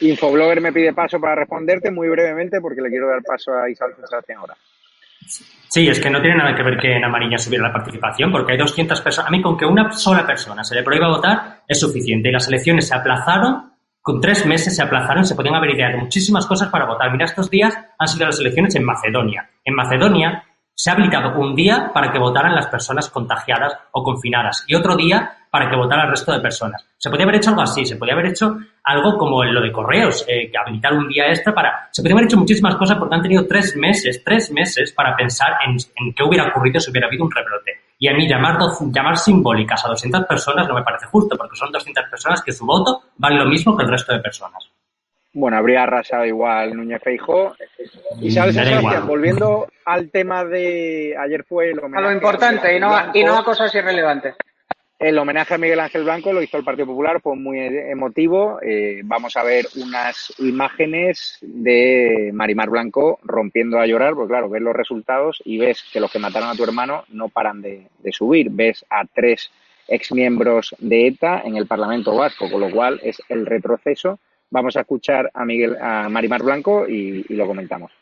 [0.00, 3.96] Infoblogger me pide paso para responderte muy brevemente porque le quiero dar paso a Isabel
[4.36, 4.56] ahora.
[5.68, 8.52] Sí, es que no tiene nada que ver que en Amarilla subiera la participación, porque
[8.52, 9.28] hay 200 personas.
[9.28, 12.28] A mí, con que una sola persona se le prohíba votar, es suficiente.
[12.28, 16.46] Y las elecciones se aplazaron, con tres meses se aplazaron, se podían haber ideado muchísimas
[16.46, 17.10] cosas para votar.
[17.10, 19.50] Mira, estos días han sido las elecciones en Macedonia.
[19.64, 20.44] En Macedonia
[20.76, 24.94] se ha habilitado un día para que votaran las personas contagiadas o confinadas y otro
[24.94, 26.86] día para que votara el resto de personas.
[26.98, 30.22] Se podía haber hecho algo así, se podía haber hecho algo como lo de correos,
[30.28, 31.88] eh, que habilitar un día extra para...
[31.90, 35.56] Se podía haber hecho muchísimas cosas porque han tenido tres meses, tres meses para pensar
[35.66, 37.72] en, qué hubiera ocurrido si hubiera habido un rebrote.
[37.98, 38.58] Y a mí llamar,
[38.92, 42.66] llamar simbólicas a 200 personas no me parece justo porque son 200 personas que su
[42.66, 44.70] voto vale lo mismo que el resto de personas
[45.36, 47.54] bueno, habría arrasado igual Núñez Feijó.
[48.20, 52.96] Y sabes, Sebastián, volviendo al tema de ayer fue lo A lo importante y no,
[52.96, 54.34] a, y no a cosas irrelevantes.
[54.98, 58.58] El homenaje a Miguel Ángel Blanco lo hizo el Partido Popular, fue muy emotivo.
[58.62, 64.62] Eh, vamos a ver unas imágenes de Marimar Blanco rompiendo a llorar, porque claro, ves
[64.62, 68.48] los resultados y ves que los que mataron a tu hermano no paran de, subir.
[68.50, 69.50] Ves a tres
[69.86, 74.18] exmiembros de ETA en el Parlamento Vasco, con lo cual es el retroceso.
[74.50, 77.92] Vamos a escuchar a Miguel, a Marimar Blanco y lo comentamos.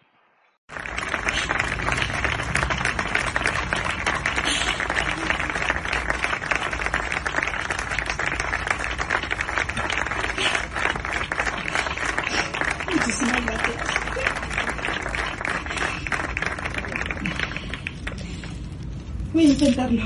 [19.35, 20.03] Voy a intentarlo.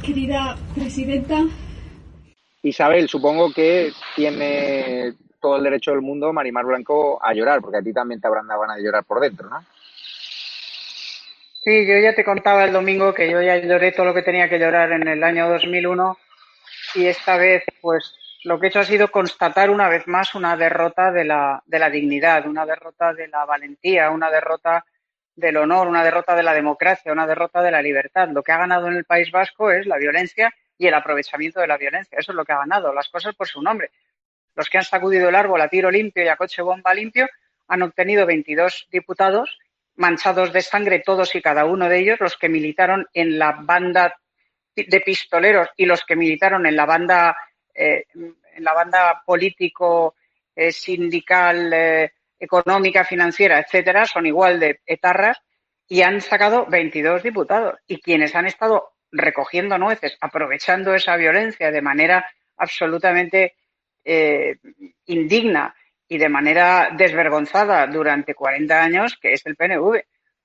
[0.00, 1.44] Querida presidenta.
[2.62, 7.82] Isabel, supongo que tiene todo el derecho del mundo Marimar Blanco a llorar, porque a
[7.82, 9.64] ti también te habrán dado ganas de llorar por dentro, ¿no?
[11.62, 14.48] Sí, yo ya te contaba el domingo que yo ya lloré todo lo que tenía
[14.50, 16.18] que llorar en el año 2001
[16.96, 20.54] y esta vez, pues, lo que he hecho ha sido constatar una vez más una
[20.54, 24.84] derrota de la, de la dignidad, una derrota de la valentía, una derrota
[25.34, 28.28] del honor, una derrota de la democracia, una derrota de la libertad.
[28.28, 31.66] Lo que ha ganado en el País Vasco es la violencia y el aprovechamiento de
[31.66, 32.18] la violencia.
[32.18, 33.90] Eso es lo que ha ganado, las cosas por su nombre.
[34.54, 37.28] Los que han sacudido el árbol a tiro limpio y a coche bomba limpio
[37.68, 39.58] han obtenido 22 diputados
[39.96, 44.18] manchados de sangre todos y cada uno de ellos, los que militaron en la banda
[44.74, 47.36] de pistoleros y los que militaron en la banda
[47.74, 50.14] eh, en la banda político
[50.54, 55.38] eh, sindical eh, económica, financiera, etcétera, son igual de etarras
[55.86, 57.78] y han sacado 22 diputados.
[57.86, 63.54] Y quienes han estado recogiendo nueces, aprovechando esa violencia de manera absolutamente
[64.04, 64.56] eh,
[65.06, 65.74] indigna
[66.08, 70.02] y de manera desvergonzada durante 40 años, que es el PNV,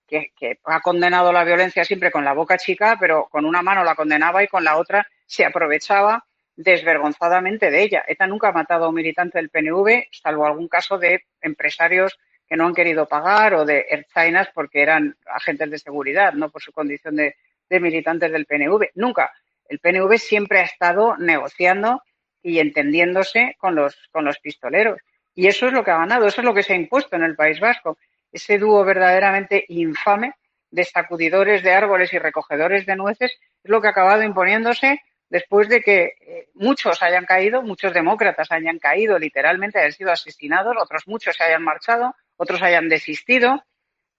[0.08, 3.96] que, ha condenado la violencia siempre con la boca chica, pero con una mano la
[3.96, 8.04] condenaba y con la otra se aprovechaba desvergonzadamente de ella.
[8.08, 12.56] ETA nunca ha matado a un militante del PNV, salvo algún caso de empresarios que
[12.56, 16.72] no han querido pagar o de Erzainas porque eran agentes de seguridad, no por su
[16.72, 17.36] condición de,
[17.70, 18.92] militantes del PNV.
[18.96, 19.32] Nunca.
[19.68, 22.04] El PNV siempre ha estado negociando
[22.46, 25.00] y entendiéndose con los, con los pistoleros.
[25.34, 27.24] Y eso es lo que ha ganado, eso es lo que se ha impuesto en
[27.24, 27.98] el País Vasco.
[28.32, 30.34] Ese dúo verdaderamente infame
[30.70, 35.68] de sacudidores de árboles y recogedores de nueces es lo que ha acabado imponiéndose después
[35.70, 41.08] de que eh, muchos hayan caído, muchos demócratas hayan caído, literalmente hayan sido asesinados, otros
[41.08, 43.64] muchos se hayan marchado, otros hayan desistido.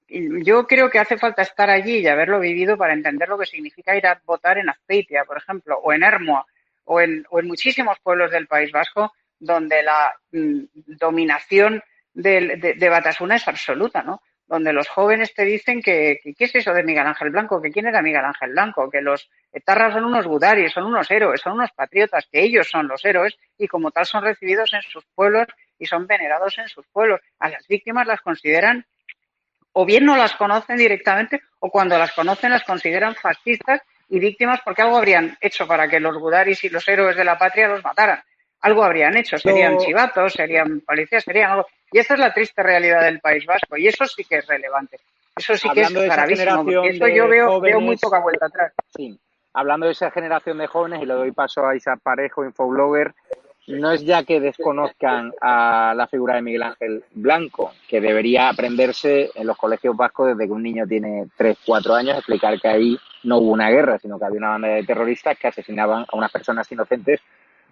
[0.09, 3.97] yo creo que hace falta estar allí y haberlo vivido para entender lo que significa
[3.97, 6.45] ir a votar en Azpeitia, por ejemplo, o en Hermoa,
[6.87, 10.65] o en, muchísimos pueblos del País Vasco, donde la mm,
[10.99, 11.83] dominación
[12.15, 14.23] de, de Batasuna es absoluta, ¿no?
[14.47, 17.61] donde los jóvenes te dicen que, ¿qué es eso de Miguel Ángel Blanco?
[17.61, 18.89] ¿Que quién era Miguel Ángel Blanco?
[18.89, 22.87] Que los etarras son unos gudaris, son unos héroes, son unos patriotas, que ellos son
[22.87, 26.87] los héroes y como tal son recibidos en sus pueblos y son venerados en sus
[26.87, 27.21] pueblos.
[27.41, 28.87] A las víctimas las consideran,
[29.73, 34.61] o bien no las conocen directamente, o cuando las conocen las consideran fascistas y víctimas
[34.65, 37.85] porque algo habrían hecho para que los gudaris y los héroes de la patria los
[37.85, 38.21] mataran.
[38.61, 43.03] Algo habrían hecho, serían chivatos, serían policías, serían algo y esa es la triste realidad
[43.03, 43.77] del País Vasco.
[43.77, 44.99] Y eso sí que es relevante.
[45.37, 46.85] Eso sí que es gravísimo.
[46.85, 48.73] eso yo veo, veo muy poca vuelta atrás.
[48.97, 49.19] Sí.
[49.53, 53.15] Hablando de esa generación de jóvenes, y le doy paso a Isa Parejo, infoblogger,
[53.67, 59.31] no es ya que desconozcan a la figura de Miguel Ángel Blanco, que debería aprenderse
[59.35, 62.97] en los colegios vascos desde que un niño tiene 3, 4 años, explicar que ahí
[63.25, 66.31] no hubo una guerra, sino que había una banda de terroristas que asesinaban a unas
[66.31, 67.21] personas inocentes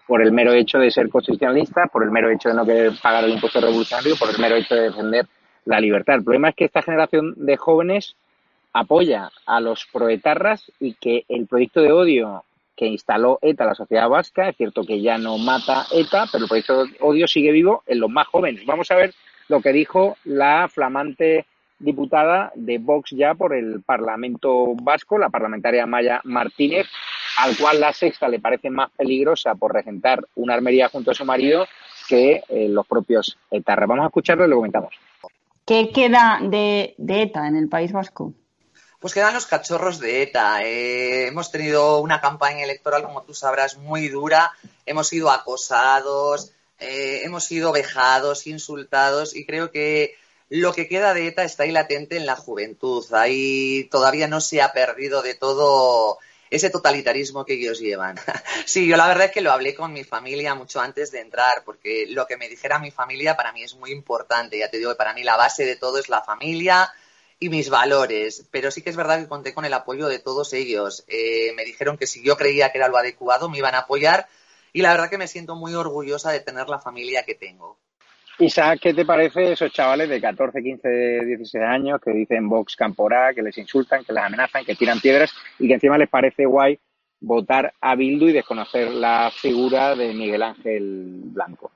[0.07, 3.25] por el mero hecho de ser constitucionalista, por el mero hecho de no querer pagar
[3.25, 5.27] el impuesto revolucionario, por el mero hecho de defender
[5.65, 6.17] la libertad.
[6.17, 8.17] El problema es que esta generación de jóvenes
[8.73, 12.45] apoya a los proetarras y que el proyecto de odio
[12.77, 16.49] que instaló ETA la sociedad vasca, es cierto que ya no mata ETA, pero el
[16.49, 18.65] proyecto de odio sigue vivo en los más jóvenes.
[18.67, 19.15] Vamos a ver
[19.49, 21.47] lo que dijo la flamante
[21.79, 26.87] diputada de Vox ya por el Parlamento Vasco, la parlamentaria Maya Martínez,
[27.39, 31.25] al cual la sexta le parece más peligrosa por regentar una armería junto a su
[31.25, 31.67] marido
[32.09, 33.89] que eh, los propios etarras.
[33.89, 34.95] Vamos a escucharlo y lo comentamos.
[35.67, 38.35] ¿Qué queda de, ETA en el País Vasco?
[39.05, 40.65] Pues quedan los cachorros de ETA.
[40.65, 44.55] Eh, hemos tenido una campaña electoral, como tú sabrás, muy dura.
[44.87, 50.17] Hemos sido acosados, eh, hemos sido vejados, insultados y creo que
[50.49, 53.05] lo que queda de ETA está ahí latente en la juventud.
[53.13, 56.17] Ahí todavía no se ha perdido de todo
[56.49, 58.17] ese totalitarismo que ellos llevan.
[58.65, 61.63] sí, yo la verdad es que lo hablé con mi familia mucho antes de entrar,
[61.67, 64.59] porque lo que me dijera mi familia para mí es muy importante.
[64.59, 66.91] Ya te digo que para mí la base de todo es la familia
[67.45, 68.49] y mis valores.
[68.51, 71.05] Pero sí que es verdad que conté con el apoyo de todos ellos.
[71.09, 74.27] Eh, me dijeron que si yo creía que era lo adecuado, me iban a apoyar
[74.73, 77.79] y la verdad que me siento muy orgullosa de tener la familia que tengo.
[78.39, 80.89] Isaac, ¿qué te parece esos chavales de 14, 15,
[81.25, 85.33] 16 años que dicen Vox Camporá, que les insultan, que les amenazan, que tiran piedras
[85.59, 86.81] y que encima les parece guay
[87.21, 91.71] votar a Bildu y desconocer la figura de Miguel Ángel Blanco?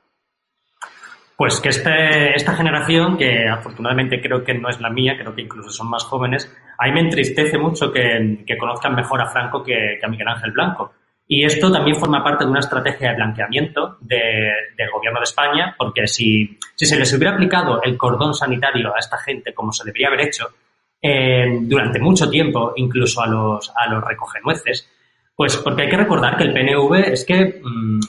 [1.38, 5.42] Pues que este, esta generación, que afortunadamente creo que no es la mía, creo que
[5.42, 10.01] incluso son más jóvenes, a mí me entristece mucho que, conozcan mejor a Franco que,
[10.03, 10.94] a Miguel Ángel Blanco.
[11.29, 16.09] Y esto también forma parte de una estrategia de blanqueamiento del gobierno de España, porque
[16.09, 20.09] si, si, se les hubiera aplicado el cordón sanitario a esta gente como se debería
[20.09, 20.48] haber hecho
[21.01, 24.90] eh, durante mucho tiempo, incluso a los, a los recogenueces,
[25.37, 28.01] pues porque hay que recordar que el PNV es que mm,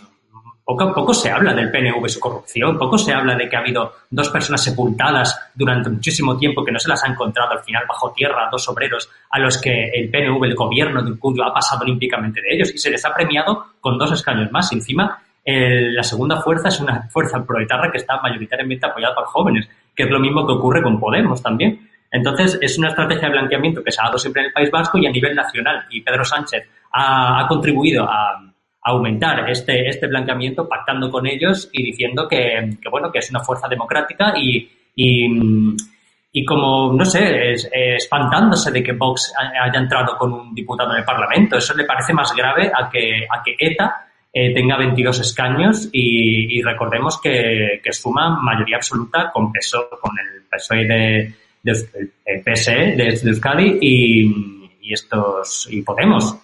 [0.76, 3.94] poco, poco se habla del PNV su corrupción, poco se habla de que ha habido
[4.12, 8.12] dos personas sepultadas durante muchísimo tiempo que no se las ha encontrado al final bajo
[8.12, 12.40] tierra, dos obreros a los que el PNV, el gobierno de Cuyo, ha pasado olímpicamente
[12.42, 14.72] de ellos y se les ha premiado con dos escaños más.
[14.72, 20.04] encima, la segunda fuerza es una fuerza proetarra que está mayoritariamente apoyada por jóvenes, que
[20.04, 21.90] es lo mismo que ocurre con Podemos también.
[22.12, 25.00] Entonces, es una estrategia de blanqueamiento que se ha dado siempre en el País Vasco
[25.00, 25.86] y a nivel nacional.
[25.90, 28.49] Y Pedro Sánchez ha contribuido a,
[28.82, 33.68] aumentar este, este blanqueamiento pactando con ellos y diciendo que, bueno, que es una fuerza
[33.68, 40.92] democrática y, y, como, no sé, espantándose de que Vox haya entrado con un diputado
[40.92, 41.58] en el Parlamento.
[41.58, 46.62] Eso le parece más grave a que, a que ETA eh, tenga 22 escaños y,
[46.62, 53.20] recordemos que, que, suma mayoría absoluta con peso, con el PSOE de, de, PSE de,
[53.24, 56.38] Euskadi y, y estos y Podemos.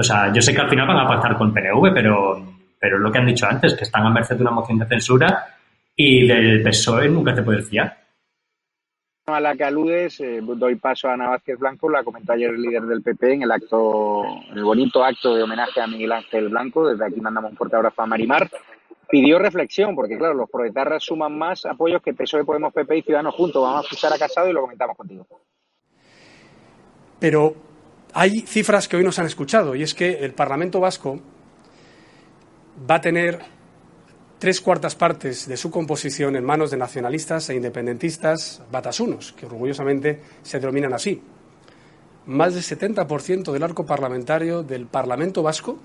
[0.00, 2.42] O sea, yo sé que al final van a pactar con PNV, pero,
[2.78, 5.54] pero lo que han dicho antes, que están a merced de una moción de censura
[5.94, 7.98] y del PSOE nunca te puedes fiar.
[9.26, 12.62] A la que aludes, eh, doy paso a Ana Vázquez Blanco, la comentó ayer el
[12.62, 14.22] líder del PP en el acto,
[14.54, 16.88] el bonito acto de homenaje a Miguel Ángel Blanco.
[16.88, 18.48] Desde aquí mandamos un fuerte abrazo a Marimar.
[19.06, 23.34] Pidió reflexión, porque claro, los proetarras suman más apoyos que PSOE, Podemos, PP y Ciudadanos
[23.34, 23.62] juntos.
[23.62, 25.26] Vamos a escuchar a Casado y lo comentamos contigo.
[27.18, 27.69] Pero
[28.14, 31.20] hay cifras que hoy nos han escuchado y es que el Parlamento Vasco
[32.88, 33.40] va a tener
[34.38, 40.20] tres cuartas partes de su composición en manos de nacionalistas e independentistas batasunos, que orgullosamente
[40.42, 41.22] se denominan así.
[42.26, 45.78] Más del 70% del arco parlamentario del Parlamento Vasco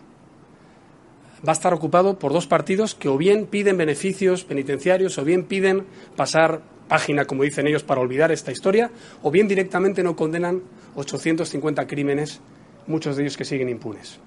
[1.45, 5.43] va a estar ocupado por dos partidos que o bien piden beneficios penitenciarios o bien
[5.43, 5.85] piden
[6.15, 8.91] pasar página, como dicen ellos, para olvidar esta historia,
[9.23, 10.61] o bien directamente no condenan
[10.95, 12.39] 850 crímenes,
[12.87, 14.19] muchos de ellos que siguen impunes.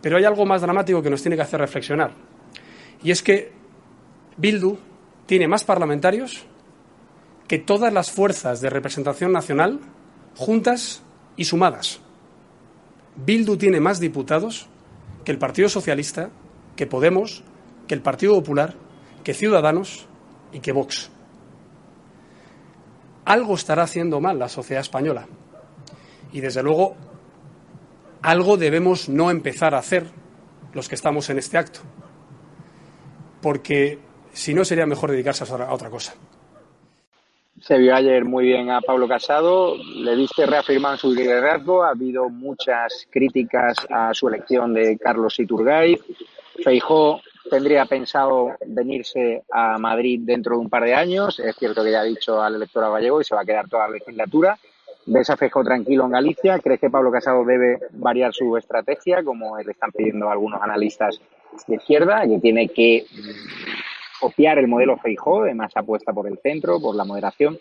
[0.00, 2.12] Pero hay algo más dramático que nos tiene que hacer reflexionar,
[3.02, 3.52] y es que
[4.36, 4.76] Bildu
[5.26, 6.46] tiene más parlamentarios
[7.48, 9.80] que todas las fuerzas de representación nacional
[10.34, 11.02] juntas
[11.36, 12.00] y sumadas.
[13.16, 14.66] Bildu tiene más diputados
[15.24, 16.30] que el Partido Socialista,
[16.76, 17.42] que Podemos,
[17.88, 18.74] que el Partido Popular,
[19.24, 20.06] que Ciudadanos
[20.52, 21.10] y que Vox
[23.26, 25.26] algo estará haciendo mal la sociedad española.
[26.32, 26.96] Y desde luego,
[28.22, 30.06] algo debemos no empezar a hacer
[30.72, 31.80] los que estamos en este acto.
[33.42, 33.98] Porque
[34.32, 36.14] si no, sería mejor dedicarse a otra cosa.
[37.60, 42.28] Se vio ayer muy bien a Pablo Casado, le viste reafirmar su liderazgo, ha habido
[42.28, 46.00] muchas críticas a su elección de Carlos Iturgaiz.
[46.62, 51.38] Feijó tendría pensado venirse a Madrid dentro de un par de años.
[51.40, 53.86] Es cierto que ya ha dicho al electorado gallego y se va a quedar toda
[53.86, 54.58] la legislatura.
[55.06, 56.58] ¿Ves a tranquilo en Galicia?
[56.58, 61.20] ¿Crees que Pablo Casado debe variar su estrategia, como le están pidiendo algunos analistas
[61.68, 63.06] de izquierda, que tiene que
[64.20, 67.56] copiar el modelo Feijó, de más apuesta por el centro, por la moderación?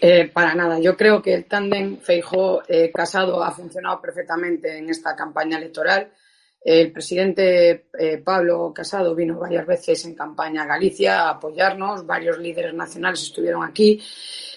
[0.00, 0.78] Eh, para nada.
[0.78, 6.10] Yo creo que el tándem Feijó-Casado ha funcionado perfectamente en esta campaña electoral.
[6.66, 12.38] El presidente eh, Pablo Casado vino varias veces en campaña a Galicia a apoyarnos, varios
[12.38, 14.02] líderes nacionales estuvieron aquí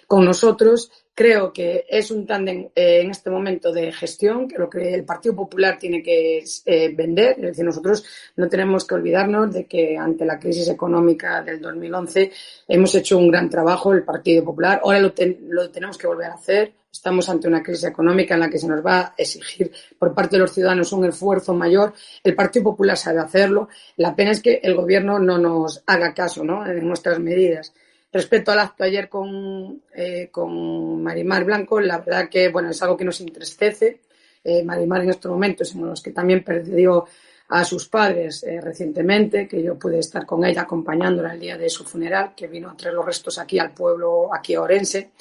[0.07, 0.91] con nosotros.
[1.13, 5.05] Creo que es un tándem eh, en este momento de gestión, que lo que el
[5.05, 7.35] Partido Popular tiene que eh, vender.
[7.37, 8.03] Es decir, nosotros
[8.37, 12.31] no tenemos que olvidarnos de que ante la crisis económica del 2011
[12.69, 14.81] hemos hecho un gran trabajo el Partido Popular.
[14.83, 18.57] Ahora lo tenemos que volver a hacer Estamos ante una crisis económica en la que
[18.57, 21.93] se nos va a exigir por parte de los ciudadanos un esfuerzo mayor.
[22.23, 23.69] El Partido Popular sabe hacerlo.
[23.97, 26.65] La pena es que el Gobierno no nos haga caso ¿no?
[26.65, 27.73] en nuestras medidas.
[28.11, 32.97] Respecto al acto ayer con, eh, con Marimar Blanco, la verdad que bueno, es algo
[32.97, 34.01] que nos entristece.
[34.43, 37.05] eh, Marimar en estos momentos, en los que también perdió
[37.49, 41.69] a sus padres eh, recientemente, que yo pude estar con ella acompañándola el día de
[41.69, 45.11] su funeral, que vino a traer los restos aquí al pueblo, aquí a Orense.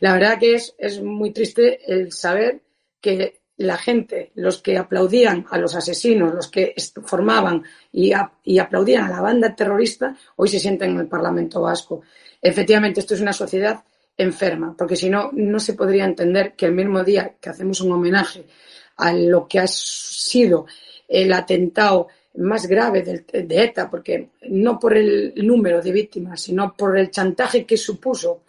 [0.00, 2.62] La verdad que es, es muy triste el saber
[3.00, 6.74] que la gente, los que aplaudían a los asesinos, los que
[7.04, 8.12] formaban y,
[8.44, 12.02] y, aplaudían a la banda terrorista, hoy se sienten en el Parlamento Vasco.
[12.40, 13.84] Efectivamente, esto es una sociedad
[14.16, 17.92] enferma, porque si no, no se podría entender que el mismo día que hacemos un
[17.92, 18.46] homenaje
[18.96, 20.66] a lo que ha sido
[21.12, 26.74] el atentado más grave de, de, ETA, porque no por el número de víctimas, sino
[26.74, 28.42] por el chantaje que supuso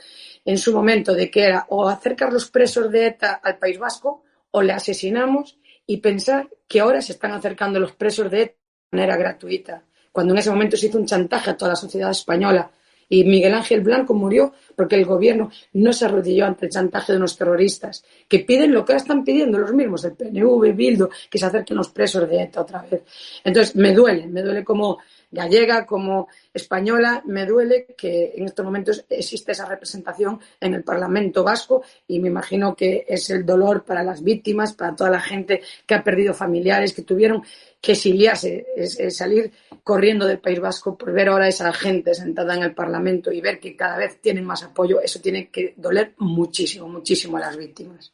[0.45, 4.24] en su momento de que era o acercar los presos de ETA al País Vasco
[4.51, 8.55] o le asesinamos y pensar que ahora se están acercando los presos de ETA
[8.91, 12.11] de manera gratuita, cuando en ese momento se hizo un chantaje a toda la sociedad
[12.11, 12.72] española
[13.10, 17.18] y Miguel Ángel Blanco murió porque el gobierno no se arrodilló ante el chantaje de
[17.18, 21.45] unos terroristas que piden lo que están pidiendo los mismos, el PNV, Bildo, que se
[21.45, 23.04] acerquen los presos de ETA otra vez.
[23.43, 24.99] Entonces, me duele, me duele como
[25.34, 31.44] gallega, como española, me duele que en estos momentos existe esa representación en el Parlamento
[31.44, 35.62] vasco y me imagino que es el dolor para las víctimas, para toda la gente
[35.86, 37.44] que ha perdido familiares, que tuvieron
[37.82, 38.66] que exiliarse,
[39.10, 39.52] salir
[39.84, 43.42] corriendo del País Vasco por ver ahora a esa gente sentada en el Parlamento y
[43.42, 47.58] ver que cada vez tienen más apoyo, eso tiene que doler muchísimo, muchísimo a las
[47.58, 48.14] víctimas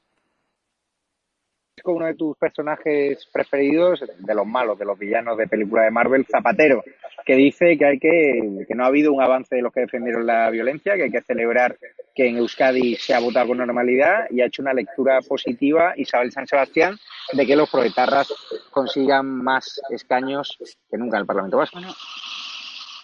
[1.85, 6.25] uno de tus personajes preferidos, de los malos, de los villanos de película de Marvel,
[6.29, 6.83] Zapatero,
[7.25, 10.25] que dice que hay que, que no ha habido un avance de los que defendieron
[10.25, 11.77] la violencia, que hay que celebrar
[12.15, 16.31] que en Euskadi se ha votado con normalidad y ha hecho una lectura positiva Isabel
[16.31, 16.97] San Sebastián
[17.33, 18.33] de que los proetarras
[18.71, 20.57] consigan más escaños
[20.89, 21.79] que nunca en el Parlamento Vasco.
[21.79, 21.93] Bueno,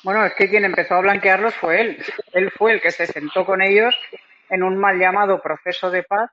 [0.03, 1.97] bueno, es que quien empezó a blanquearlos fue él.
[2.34, 3.95] Él fue el que se sentó con ellos
[4.49, 6.30] en un mal llamado proceso de paz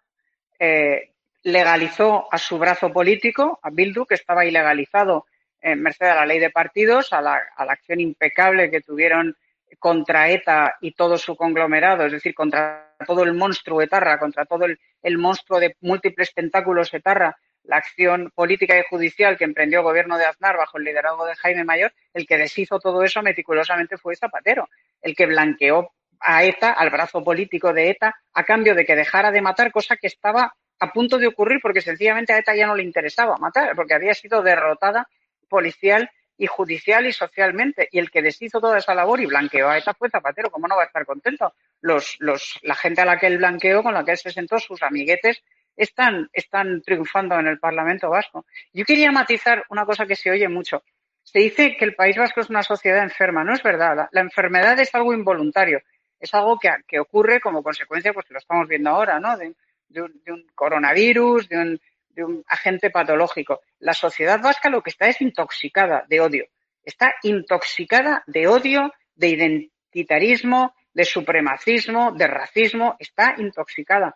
[0.59, 1.12] eh,
[1.43, 5.27] legalizó a su brazo político, a Bildu, que estaba ilegalizado
[5.61, 9.37] en merced a la ley de partidos, a la, acción impecable que tuvieron
[9.79, 14.67] contra ETA y todo su conglomerado, es decir, contra todo el monstruo etarra, contra todo
[14.67, 19.85] el, el, monstruo de múltiples tentáculos etarra, la acción política y judicial que emprendió el
[19.85, 23.97] gobierno de Aznar bajo el liderazgo de Jaime Mayor, el que deshizo todo eso meticulosamente
[23.97, 24.69] fue Zapatero,
[25.01, 29.31] el que blanqueó a ETA, al brazo político de ETA, a cambio de que dejara
[29.31, 32.75] de matar, cosa que estaba a punto de ocurrir porque sencillamente a ETA ya no
[32.75, 35.09] le interesaba matar, porque había sido derrotada
[35.49, 37.89] policial y judicial y socialmente.
[37.93, 40.51] Y el que deshizo toda esa labor y blanqueó a ETA fue Zapatero.
[40.51, 41.55] ¿Cómo no va a estar contento?
[41.81, 44.59] Los, los, la gente a la que él blanqueó, con la que él se sentó,
[44.59, 45.41] sus amiguetes,
[45.77, 48.45] están, están triunfando en el Parlamento Vasco.
[48.73, 50.83] Yo quería matizar una cosa que se oye mucho.
[51.23, 53.45] Se dice que el País Vasco es una sociedad enferma.
[53.45, 54.09] No es verdad.
[54.11, 55.81] La, enfermedad es algo involuntario.
[56.19, 59.37] Es algo que, que, ocurre como consecuencia, pues lo estamos viendo ahora, ¿no?
[59.37, 59.55] De,
[59.93, 61.81] de un, de un coronavirus, de un,
[62.11, 63.61] de un agente patológico.
[63.79, 66.47] La sociedad vasca lo que está es intoxicada de odio.
[66.85, 72.97] Está intoxicada de odio, de identitarismo, de supremacismo, de racismo.
[72.99, 74.15] Está intoxicada.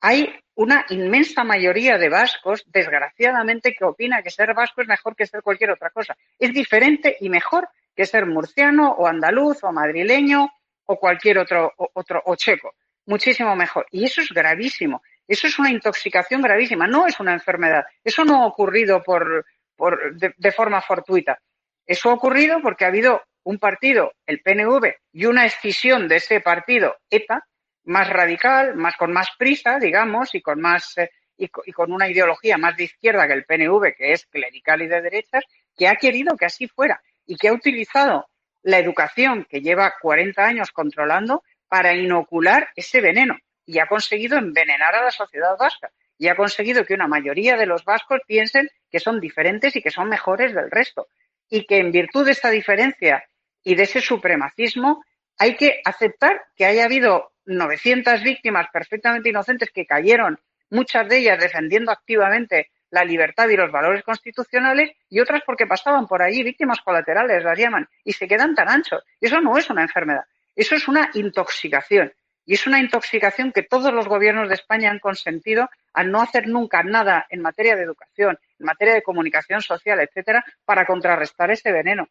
[0.00, 5.26] Hay una inmensa mayoría de vascos, desgraciadamente, que opina que ser vasco es mejor que
[5.26, 6.16] ser cualquier otra cosa.
[6.38, 10.50] Es diferente y mejor que ser murciano o andaluz o madrileño
[10.86, 12.74] o cualquier otro, otro o checo.
[13.06, 13.86] Muchísimo mejor.
[13.90, 15.02] Y eso es gravísimo.
[15.28, 17.84] Eso es una intoxicación gravísima, no es una enfermedad.
[18.04, 21.38] Eso no ha ocurrido por, por de, forma fortuita.
[21.84, 26.40] Eso ha ocurrido porque ha habido un partido, el PNV, y una escisión de ese
[26.40, 27.46] partido, ETA,
[27.84, 32.08] más radical, más con más prisa, digamos, y con más eh, y, y con una
[32.08, 35.44] ideología más de izquierda que el PNV, que es clerical y de derechas,
[35.76, 38.26] que ha querido que así fuera y que ha utilizado
[38.62, 43.36] la educación que lleva 40 años controlando para inocular ese veneno
[43.66, 47.66] y ha conseguido envenenar a la sociedad vasca y ha conseguido que una mayoría de
[47.66, 51.08] los vascos piensen que son diferentes y que son mejores del resto
[51.48, 53.24] y que en virtud de esta diferencia
[53.62, 55.04] y de ese supremacismo
[55.38, 60.38] hay que aceptar que haya habido 900 víctimas perfectamente inocentes que cayeron,
[60.70, 66.06] muchas de ellas defendiendo activamente la libertad y los valores constitucionales y otras porque pasaban
[66.06, 69.02] por allí víctimas colaterales, las llaman, y se quedan tan anchos.
[69.20, 72.12] Eso no es una enfermedad, eso es una intoxicación.
[72.46, 76.46] Y es una intoxicación que todos los gobiernos de España han consentido al no hacer
[76.46, 81.72] nunca nada en materia de educación, en materia de comunicación social, etcétera, para contrarrestar ese
[81.72, 82.08] veneno.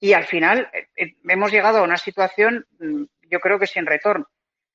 [0.00, 4.26] Y al final eh, hemos llegado a una situación, mm, yo creo que sin retorno,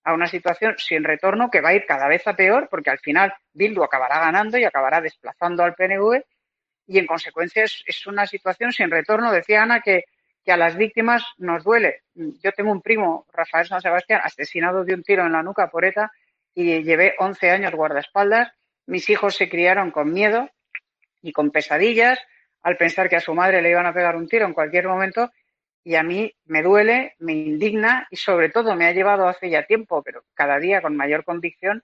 [0.06, 3.00] a una situación sin retorno que va a ir cada vez a peor, porque al
[3.00, 6.24] final Bildu acabará ganando y acabará desplazando al PNV,
[6.88, 9.34] y en consecuencia es, es una situación sin retorno.
[9.34, 10.06] Decía Ana que
[10.48, 12.04] que a las víctimas nos duele.
[12.16, 15.84] Yo tengo un primo, Rafael San Sebastián, asesinado de un tiro en la nuca por
[15.84, 16.10] ETA
[16.56, 18.54] y llevé 11 años guardaespaldas
[18.88, 20.50] mis hijos se criaron con miedo
[21.22, 22.20] y con pesadillas
[22.62, 25.30] al pensar que a su madre le iban a pegar un tiro en cualquier momento
[25.84, 29.66] y a mí me duele, me indigna y sobre todo me ha llevado hace ya
[29.66, 31.84] tiempo, pero cada día con mayor convicción,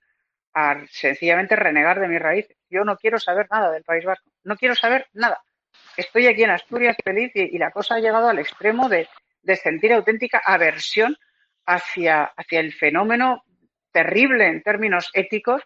[0.54, 2.56] a sencillamente renegar de mis raíces.
[2.70, 5.44] Yo no quiero saber nada del País Vasco, no quiero saber nada.
[5.98, 9.08] Estoy aquí en Asturias feliz y, la cosa ha llegado al extremo de,
[9.56, 11.18] sentir auténtica aversión
[11.66, 13.44] hacia, hacia el fenómeno
[13.92, 15.62] terrible en términos éticos,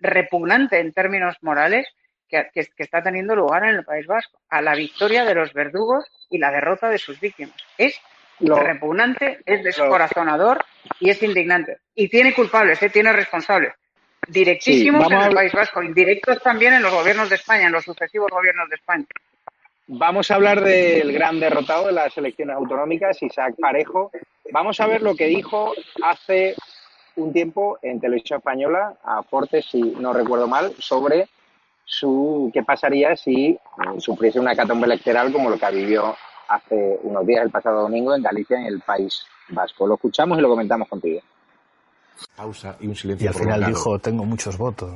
[0.00, 1.86] repugnante en términos morales,
[2.28, 6.38] que, está teniendo lugar en el País Vasco, a la victoria de los verdugos y
[6.38, 7.54] la derrota de sus víctimas.
[7.76, 8.00] Es
[8.40, 10.64] repugnante, es descorazonador
[10.98, 11.78] y es indignante.
[11.94, 12.90] Y tiene culpables, ¿eh?
[12.90, 13.74] tiene responsables.
[14.26, 18.30] Directísimos en el País Vasco, indirectos también en los gobiernos de España, en los sucesivos
[18.30, 19.04] gobiernos de España.
[19.94, 24.10] Vamos a hablar del gran derrotado de las elecciones autonómicas, Isaac Parejo.
[24.50, 26.56] Vamos a ver lo que dijo hace
[27.16, 31.28] un tiempo en Televisión Española, a Fortes, si no recuerdo mal, sobre
[31.84, 33.58] su qué pasaría si eh,
[33.98, 36.16] sufriese una catombe electoral como lo que vivió
[36.48, 39.86] hace unos días, el pasado domingo, en Galicia, en el País Vasco.
[39.86, 41.20] Lo escuchamos y lo comentamos contigo.
[42.34, 43.26] Pausa y un silencio.
[43.26, 44.90] Y al final dijo, tengo muchos votos.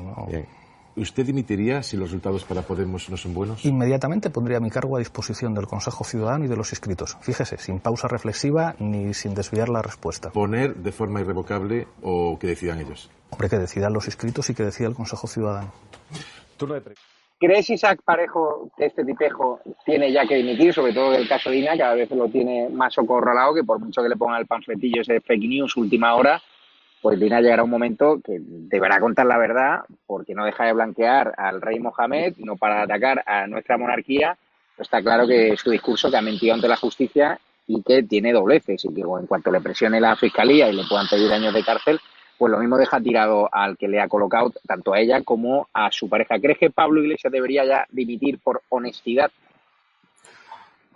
[0.96, 3.64] ¿Usted dimitiría si los resultados para Podemos no son buenos?
[3.66, 7.18] Inmediatamente pondría mi cargo a disposición del Consejo Ciudadano y de los inscritos.
[7.20, 10.30] Fíjese, sin pausa reflexiva ni sin desviar la respuesta.
[10.30, 13.10] ¿Poner de forma irrevocable o que decidan ellos?
[13.28, 15.70] Hombre, que decidan los inscritos y que decida el Consejo Ciudadano.
[17.38, 21.58] ¿Crees, Isaac Parejo, que este tipejo tiene ya que dimitir, sobre todo el caso de
[21.58, 25.02] Ina, cada vez lo tiene más socorrolado, que por mucho que le pongan el panfletillo
[25.02, 26.40] ese fake news última hora,
[27.06, 31.34] pues Dina llegará un momento que deberá contar la verdad porque no deja de blanquear
[31.36, 34.36] al rey Mohamed, no para atacar a nuestra monarquía.
[34.76, 37.38] Está claro que su discurso que ha mentido ante la justicia
[37.68, 41.06] y que tiene dobleces y que en cuanto le presione la fiscalía y le puedan
[41.06, 42.00] pedir años de cárcel,
[42.36, 45.92] pues lo mismo deja tirado al que le ha colocado tanto a ella como a
[45.92, 46.40] su pareja.
[46.40, 49.30] ¿Crees que Pablo Iglesias debería ya dimitir por honestidad?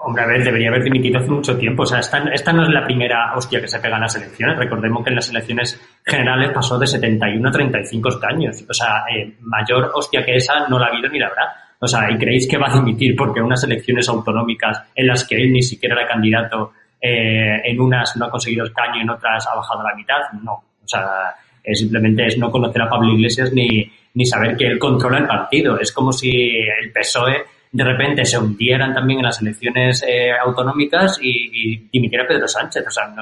[0.03, 1.83] Hombre, a ver, debería haber dimitido hace mucho tiempo.
[1.83, 4.57] O sea, esta, esta no es la primera hostia que se pega en las elecciones.
[4.57, 8.65] Recordemos que en las elecciones generales pasó de 71 a 35 escaños.
[8.67, 11.55] O sea, eh, mayor hostia que esa no la ha habido ni la habrá.
[11.79, 15.37] O sea, ¿y creéis que va a dimitir porque unas elecciones autonómicas en las que
[15.37, 19.47] él ni siquiera era candidato, eh, en unas no ha conseguido escaño y en otras
[19.47, 20.33] ha bajado la mitad?
[20.43, 20.53] No.
[20.53, 21.35] O sea,
[21.75, 25.79] simplemente es no conocer a Pablo Iglesias ni, ni saber que él controla el partido.
[25.79, 31.18] Es como si el PSOE de repente se hundieran también en las elecciones eh, autonómicas
[31.23, 32.87] y, dimitiera Pedro Sánchez.
[32.87, 33.14] O sea,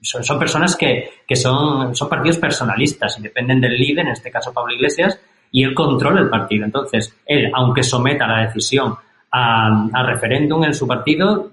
[0.00, 4.30] son, son, personas que, que son, son partidos personalistas y dependen del líder, en este
[4.30, 5.20] caso Pablo Iglesias,
[5.52, 6.64] y él controla el partido.
[6.64, 8.96] Entonces, él, aunque someta la decisión
[9.30, 11.50] a, a referéndum en su partido,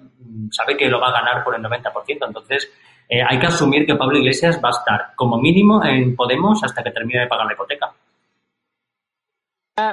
[0.50, 2.26] sabe que lo va a ganar por el 90%.
[2.26, 2.70] Entonces,
[3.08, 6.82] eh, hay que asumir que Pablo Iglesias va a estar como mínimo en Podemos hasta
[6.82, 7.92] que termine de pagar la hipoteca.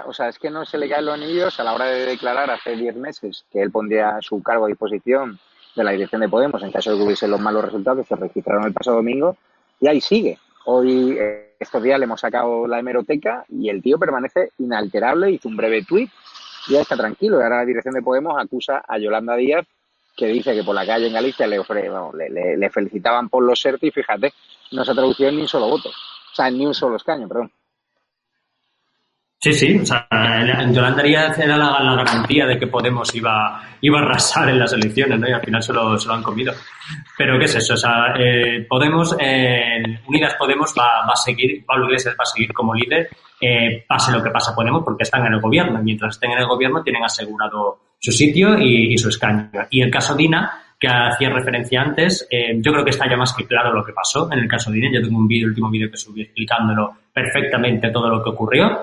[0.05, 2.51] O sea, es que no se le caen los anillos a la hora de declarar
[2.51, 5.39] hace 10 meses que él pondría su cargo a disposición
[5.75, 8.21] de la dirección de Podemos en caso de que hubiese los malos resultados que se
[8.21, 9.37] registraron el pasado domingo
[9.79, 10.37] y ahí sigue.
[10.65, 15.49] Hoy, eh, estos días le hemos sacado la hemeroteca y el tío permanece inalterable, hizo
[15.49, 16.11] un breve tuit
[16.67, 17.39] y ya está tranquilo.
[17.39, 19.65] Y ahora la dirección de Podemos acusa a Yolanda Díaz
[20.15, 21.59] que dice que por la calle en Galicia le,
[22.29, 24.31] le, le, felicitaban por los CERT y fíjate,
[24.73, 27.51] no se ha traducido ni un solo voto, o sea, ni un solo escaño, perdón.
[29.43, 30.07] Sí, sí, o sea,
[30.71, 35.19] Yolanda Díaz era la, garantía de que Podemos iba, iba a arrasar en las elecciones,
[35.19, 35.27] ¿no?
[35.27, 36.53] Y al final se lo, se lo han comido.
[37.17, 37.73] Pero ¿qué es eso?
[37.73, 42.25] O sea, eh, Podemos, eh, Unidas Podemos va, va, a seguir, Pablo Iglesias va a
[42.25, 43.09] seguir como líder,
[43.41, 45.79] eh, pase lo que pase Podemos, porque están en el gobierno.
[45.79, 49.49] Y mientras estén en el gobierno tienen asegurado su sitio y, y su escaño.
[49.71, 53.33] Y el caso Dina, que hacía referencia antes, eh, yo creo que está ya más
[53.33, 54.89] que claro lo que pasó en el caso Dina.
[54.93, 58.81] Yo tengo un vídeo, último vídeo que subí explicándolo perfectamente todo lo que ocurrió.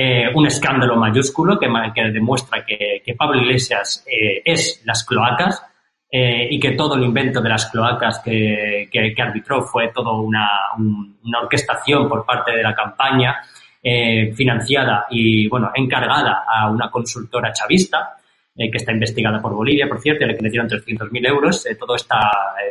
[0.00, 5.60] Eh, un escándalo mayúsculo que, que demuestra que, que, Pablo Iglesias eh, es las cloacas
[6.08, 10.48] eh, y que todo el invento de las cloacas que, que, arbitró fue todo una,
[10.76, 13.38] un, una, orquestación por parte de la campaña
[13.82, 18.18] eh, financiada y bueno encargada a una consultora chavista
[18.54, 21.26] eh, que está investigada por Bolivia, por cierto, y a la que le dieron 300.000
[21.26, 21.66] euros.
[21.76, 22.20] toda esta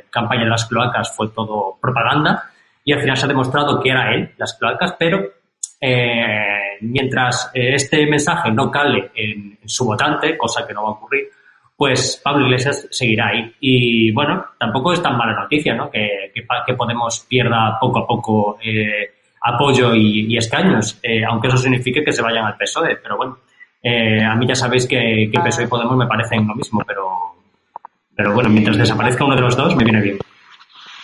[0.09, 2.51] campaña de las cloacas fue todo propaganda
[2.85, 5.33] y al final se ha demostrado que era él, las cloacas, pero
[5.81, 10.91] eh, mientras eh, este mensaje no cale en, su votante, cosa que no va a
[10.93, 11.27] ocurrir,
[11.75, 13.53] pues Pablo Iglesias seguirá ahí.
[13.59, 15.89] Y bueno, tampoco es tan mala noticia, ¿no?
[15.91, 19.11] Que, que, Podemos pierda poco a poco eh,
[19.41, 22.97] apoyo y, escaños, eh, aunque eso signifique que se vayan al PSOE.
[22.97, 23.37] Pero bueno,
[23.83, 27.09] a mí ya sabéis que, que PSOE y Podemos me parecen lo mismo, pero,
[28.15, 30.17] pero bueno, mientras desaparezca uno de los dos, me viene bien.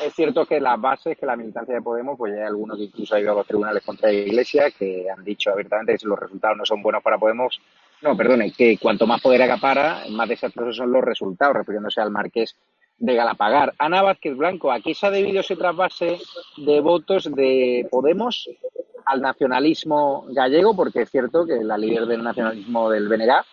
[0.05, 2.83] Es cierto que las bases, que la militancia de Podemos, pues ya hay algunos que
[2.83, 6.07] incluso ha ido a los tribunales contra la Iglesia, que han dicho abiertamente que si
[6.07, 7.59] los resultados no son buenos para Podemos,
[8.01, 12.55] no, perdone, que cuanto más poder acapara, más desastrosos son los resultados, refiriéndose al marqués
[12.97, 13.73] de Galapagar.
[13.77, 16.19] Ana Vázquez Blanco, aquí se ha debido ese trasvase
[16.57, 18.49] de votos de Podemos
[19.05, 23.43] al nacionalismo gallego, porque es cierto que la líder del nacionalismo del BNG,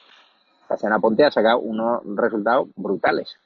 [0.69, 3.37] Tatiana Ponte, ha sacado unos resultados brutales.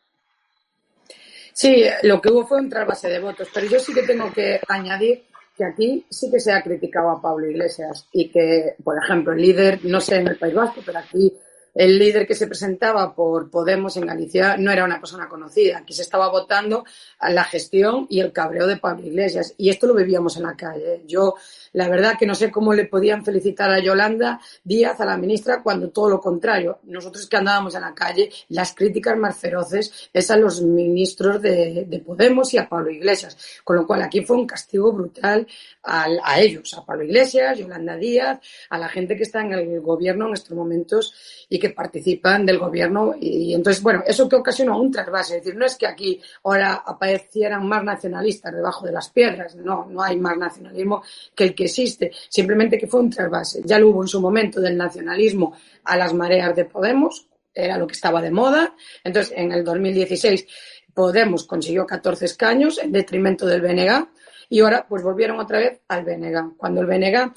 [1.55, 4.61] Sí, lo que hubo fue un trasvase de votos, pero yo sí que tengo que
[4.66, 5.22] añadir
[5.57, 9.40] que aquí sí que se ha criticado a Pablo Iglesias y que, por ejemplo, el
[9.40, 11.32] líder, no sé en el País Vasco, pero aquí
[11.75, 15.79] el líder que se presentaba por Podemos en Galicia no era una persona conocida.
[15.79, 16.85] Aquí se estaba votando
[17.20, 19.55] la gestión y el cabreo de Pablo Iglesias.
[19.59, 21.03] Y esto lo vivíamos en la calle.
[21.07, 21.35] Yo,
[21.72, 25.62] la verdad que no sé cómo le podían felicitar a Yolanda Díaz, a la ministra,
[25.62, 26.79] cuando todo lo contrario.
[26.85, 31.87] Nosotros que andábamos en la calle, las críticas más feroces es a los ministros de,
[31.89, 33.37] de Podemos y a Pablo Iglesias.
[33.64, 35.47] Con lo cual aquí fue un castigo brutal
[35.83, 38.39] a, a ellos, a Pablo Iglesias, Yolanda Díaz,
[38.70, 41.14] a la gente que está en el gobierno en estos momentos
[41.49, 43.15] y que participan del gobierno.
[43.21, 45.37] Y, entonces, bueno, eso que ocasionó un trasvase.
[45.37, 49.55] Es decir, no es que aquí ahora aparecieran más nacionalistas debajo de las piedras.
[49.57, 51.03] No, no hay más nacionalismo
[51.35, 52.12] que el que existe.
[52.29, 53.62] Simplemente que fue un trasvase.
[53.65, 55.55] Ya lo hubo en su momento del nacionalismo
[55.85, 57.29] a las mareas de Podemos.
[57.55, 58.75] Era lo que estaba de moda.
[59.03, 60.47] Entonces, en el 2016,
[60.95, 64.09] Podemos consiguió 14 escaños en detrimento del BNG
[64.49, 66.57] y ahora pues volvieron otra vez al BNG.
[66.57, 67.32] Cuando el BNG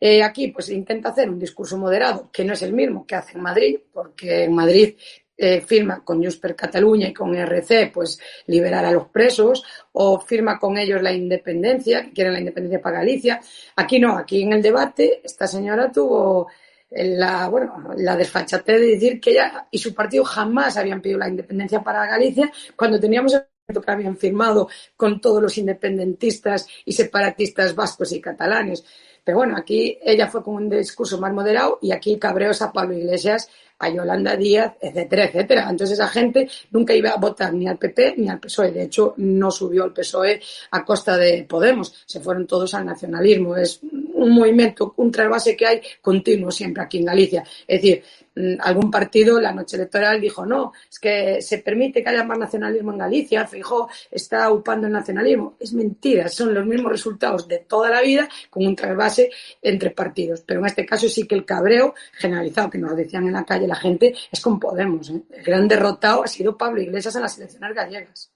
[0.00, 3.36] eh, aquí pues intenta hacer un discurso moderado, que no es el mismo que hace
[3.36, 4.94] en Madrid, porque en Madrid
[5.36, 10.20] eh, firma con Junts per Cataluña y con RC, pues liberar a los presos, o
[10.20, 13.40] firma con ellos la independencia, que quieren la independencia para Galicia.
[13.76, 16.48] Aquí no, aquí en el debate esta señora tuvo
[16.90, 21.28] la, bueno, la desfachatez de decir que ella y su partido jamás habían pedido la
[21.28, 23.34] independencia para Galicia cuando teníamos
[23.66, 28.84] que habían firmado con todos los independentistas y separatistas vascos y catalanes.
[29.24, 32.98] Pero bueno, aquí ella fue con un discurso más moderado y aquí cabreos a Pablo
[32.98, 33.48] Iglesias,
[33.78, 35.70] a Yolanda Díaz, etcétera, etcétera.
[35.70, 38.72] Entonces esa gente nunca iba a votar ni al PP ni al PSOE.
[38.72, 40.40] De hecho, no subió el PSOE
[40.72, 42.02] a costa de Podemos.
[42.04, 43.56] Se fueron todos al nacionalismo.
[43.56, 43.80] Es
[44.24, 47.44] un movimiento, un trasvase que hay continuo siempre aquí en Galicia.
[47.66, 48.02] Es decir,
[48.34, 52.38] mm, algún partido la noche electoral dijo no, es que se permite que haya más
[52.38, 55.56] nacionalismo en Galicia, Fijó está upando el nacionalismo.
[55.60, 60.42] Es mentira, son los mismos resultados de toda la vida con un trasvase entre partidos.
[60.46, 63.66] Pero en este caso sí que el cabreo generalizado que nos decían en la calle
[63.66, 65.10] la gente es con Podemos.
[65.10, 65.22] ¿eh?
[65.30, 68.31] El gran derrotado ha sido Pablo Iglesias en las elecciones gallegas.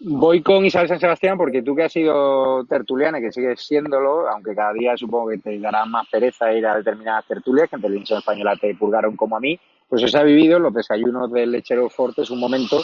[0.00, 4.28] Voy con Isabel San Sebastián porque tú que has sido tertuliana y que sigues siéndolo,
[4.28, 7.82] aunque cada día supongo que te dará más pereza ir a determinadas tertulias que en
[7.82, 11.90] televisión española te purgaron como a mí, pues eso ha vivido los desayunos del lechero
[11.90, 12.80] Fortes un momento,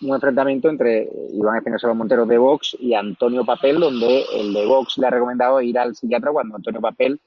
[0.00, 4.66] un enfrentamiento entre Iván Espinosa los Monteros de Vox y Antonio Papel, donde el de
[4.66, 7.20] Vox le ha recomendado ir al psiquiatra cuando Antonio Papel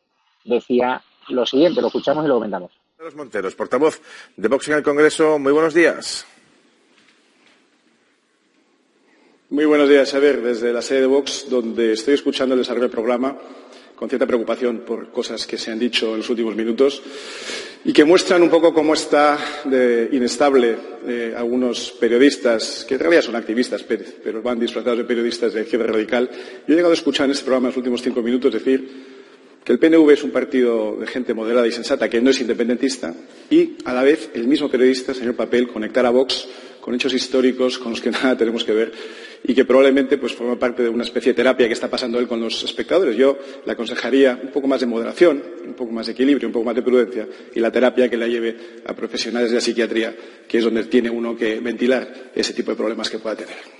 [0.44, 2.72] decía lo siguiente, lo escuchamos y lo comentamos.
[2.98, 4.02] Los Monteros, portavoz
[4.36, 6.28] de Vox en el Congreso, muy buenos días.
[9.52, 12.84] Muy buenos días, a ver, desde la sede de Vox, donde estoy escuchando el desarrollo
[12.84, 13.36] del programa
[13.96, 17.02] con cierta preocupación por cosas que se han dicho en los últimos minutos
[17.84, 20.78] y que muestran un poco cómo está de inestable
[21.08, 25.88] eh, algunos periodistas, que en realidad son activistas, pero van disfrazados de periodistas de izquierda
[25.88, 26.30] radical.
[26.68, 28.88] Yo he llegado a escuchar en este programa en los últimos cinco minutos decir
[29.64, 33.16] que el PNV es un partido de gente moderada y sensata que no es independentista
[33.50, 36.48] y, a la vez, el mismo periodista, señor Papel, conectar a Vox
[36.82, 38.92] con hechos históricos con los que nada tenemos que ver
[39.44, 42.28] y que probablemente pues forma parte de una especie de terapia que está pasando él
[42.28, 43.16] con los espectadores.
[43.16, 46.66] Yo le aconsejaría un poco más de moderación, un poco más de equilibrio, un poco
[46.66, 50.16] más de prudencia y la terapia que la lleve a profesionales de la psiquiatría,
[50.48, 53.79] que es donde tiene uno que ventilar ese tipo de problemas que pueda tener.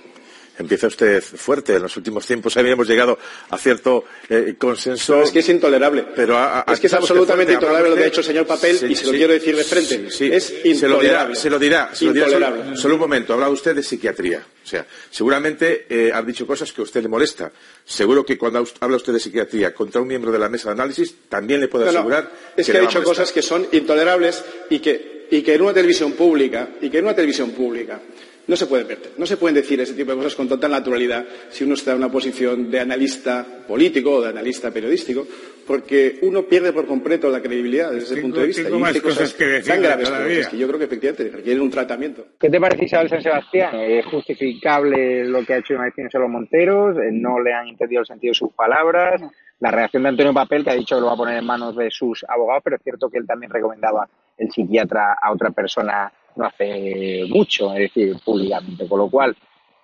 [0.60, 1.74] Empieza usted fuerte.
[1.74, 5.16] En los últimos tiempos habíamos llegado a cierto eh, consenso.
[5.16, 6.04] No, es que es intolerable.
[6.14, 8.94] Pero a, es que es absolutamente intolerable lo que ha hecho el señor Papel y
[8.94, 10.08] se lo quiero decir de frente.
[10.36, 11.34] es intolerable.
[11.34, 11.90] Se lo dirá.
[11.94, 12.28] Se lo dirá.
[12.28, 13.32] Solo, solo, un momento.
[13.32, 14.44] Habla usted de psiquiatría.
[14.62, 17.50] O sea, seguramente eh, ha dicho cosas que a usted le molesta.
[17.82, 21.14] Seguro que cuando habla usted de psiquiatría contra un miembro de la mesa de análisis,
[21.30, 22.24] también le puedo asegurar.
[22.24, 25.62] No, es que, que ha dicho cosas que son intolerables y que, y que en
[25.62, 27.98] una televisión pública, y que en una televisión pública
[28.46, 29.12] no se puede perder.
[29.16, 31.98] No se pueden decir ese tipo de cosas con total naturalidad si uno está en
[31.98, 35.26] una posición de analista político o de analista periodístico,
[35.66, 38.64] porque uno pierde por completo la credibilidad desde ese punto de vista.
[38.64, 41.70] Tengo y más cosas, que decir tan graves que yo creo que efectivamente requieren un
[41.70, 42.26] tratamiento.
[42.40, 43.76] ¿Qué te parece Isabel San Sebastián?
[43.76, 46.96] ¿Es justificable lo que ha hecho Martínez a los Monteros?
[47.12, 49.22] ¿No le han entendido el sentido de sus palabras?
[49.60, 51.76] La reacción de Antonio Papel, que ha dicho que lo va a poner en manos
[51.76, 56.10] de sus abogados, pero es cierto que él también recomendaba el psiquiatra a otra persona
[56.36, 58.86] no hace mucho, es decir, públicamente.
[58.88, 59.36] Con lo cual,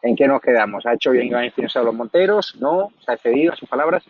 [0.07, 0.86] ¿En qué nos quedamos?
[0.86, 2.55] ¿Ha hecho bien Iván Espinosa de los Monteros?
[2.61, 2.92] ¿No?
[3.05, 4.05] ¿Se ha cedido a sus palabras?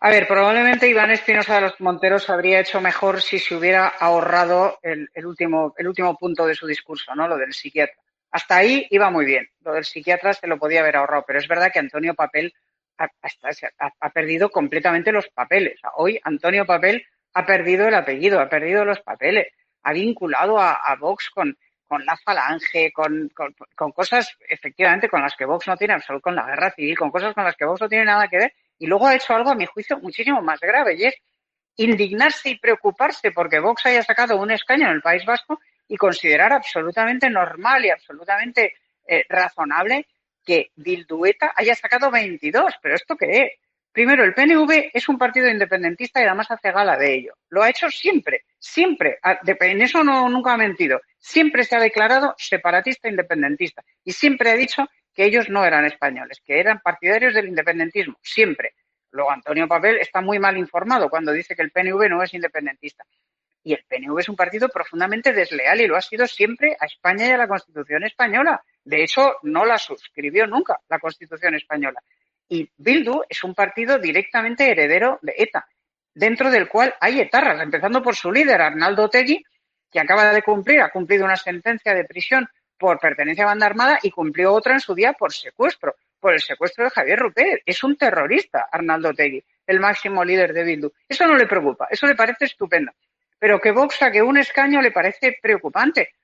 [0.00, 4.78] A ver, probablemente Iván Espinosa de los Monteros habría hecho mejor si se hubiera ahorrado
[4.82, 7.28] el, último, el último punto de su discurso, ¿no?
[7.28, 7.94] Lo del psiquiatra.
[8.30, 9.48] Hasta ahí iba muy bien.
[9.60, 12.54] Lo del psiquiatra se lo podía haber ahorrado, pero es verdad que Antonio Papel
[12.96, 15.78] ha perdido completamente los papeles.
[15.96, 19.48] Hoy Antonio Papel ha perdido el apellido, ha perdido los papeles,
[19.82, 21.56] ha vinculado a, Vox con,
[21.86, 23.30] con la falange, con,
[23.74, 27.10] con, cosas efectivamente con las que Vox no tiene absoluto, con la guerra civil, con
[27.10, 29.50] cosas con las que Vox no tiene nada que ver, y luego ha hecho algo,
[29.50, 31.14] a mi juicio, muchísimo más grave, y es
[31.76, 36.52] indignarse y preocuparse porque Vox haya sacado un escaño en el País Vasco y considerar
[36.52, 38.74] absolutamente normal y absolutamente
[39.06, 40.06] eh, razonable
[40.44, 42.74] que Bildueta haya sacado 22.
[42.82, 43.50] ¿Pero esto qué es?
[43.98, 47.34] Primero, el PNV es un partido independentista y además hace gala de ello.
[47.48, 49.18] Lo ha hecho siempre, siempre.
[49.24, 51.00] Ah, en eso no, nunca ha mentido.
[51.18, 55.84] Siempre se ha declarado separatista e independentista y siempre ha dicho que ellos no eran
[55.84, 58.74] españoles, que eran partidarios del independentismo, siempre.
[59.10, 63.04] Luego Antonio Papel está muy mal informado cuando dice que el PNV no es independentista.
[63.64, 67.26] Y el PNV es un partido profundamente desleal y lo ha sido siempre a España
[67.26, 68.62] y a la Constitución española.
[68.84, 72.00] De hecho, no la suscribió nunca la Constitución española.
[72.48, 75.68] Y Bildu es un partido directamente heredero de ETA,
[76.14, 79.44] dentro del cual hay etarras, empezando por su líder, Arnaldo Tegui,
[79.90, 83.98] que acaba de cumplir, ha cumplido una sentencia de prisión por pertenencia a banda armada
[84.02, 87.62] y cumplió otra en su día por secuestro, por el secuestro de Javier Rupert.
[87.66, 90.92] Es un terrorista, Arnaldo Tegui, el máximo líder de Bildu.
[91.08, 92.92] Eso no le preocupa, eso le parece estupendo.
[93.38, 96.14] Pero que Vox saque un escaño le parece preocupante.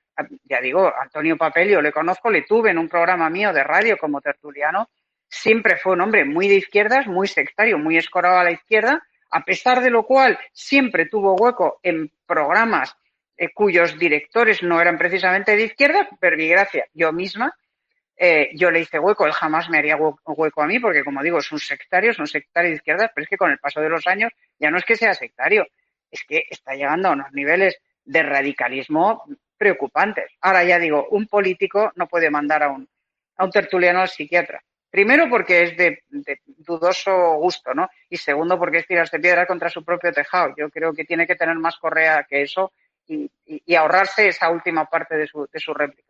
[0.43, 4.21] Ya digo, Antonio Papelio, le conozco, le tuve en un programa mío de radio como
[4.21, 4.89] tertuliano
[5.35, 9.43] siempre fue un hombre muy de izquierdas, muy sectario, muy escorado a la izquierda, a
[9.43, 12.95] pesar de lo cual siempre tuvo hueco en programas
[13.37, 17.53] eh, cuyos directores no eran precisamente de izquierda, pero mi gracia, yo misma,
[18.15, 21.39] eh, yo le hice hueco, él jamás me haría hueco a mí, porque como digo,
[21.39, 23.89] es un sectario, es un sectario de izquierdas, pero es que con el paso de
[23.89, 25.67] los años ya no es que sea sectario,
[26.09, 29.23] es que está llegando a unos niveles de radicalismo
[29.57, 30.31] preocupantes.
[30.39, 32.87] Ahora ya digo, un político no puede mandar a un,
[33.35, 34.63] a un tertuliano al psiquiatra.
[34.95, 35.99] Primero porque es de,
[36.45, 37.89] dudoso gusto, ¿no?
[38.09, 40.53] Y segundo porque es tirarse piedra contra su propio tejado.
[40.57, 42.71] Yo creo que tiene que tener más correa que eso
[43.05, 43.29] y,
[43.75, 46.07] ahorrarse esa última parte de su, de su réplica.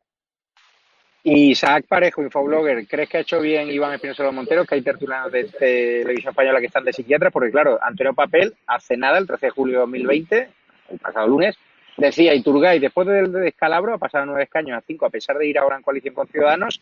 [1.24, 5.32] Isaac Parejo, infoblogger, ¿crees que ha hecho bien Iván Espinosa de Monteros que hay tertulianos
[5.32, 7.32] de televisión española que están de psiquiatra?
[7.32, 10.50] Porque claro, Antonio Papel, hace nada, el 13 de julio de 2020,
[10.92, 11.58] el pasado lunes,
[11.98, 15.58] decía Iturgay, después del descalabro, ha pasado nueve escaños a cinco, a pesar de ir
[15.58, 16.80] ahora en coalición con Ciudadanos,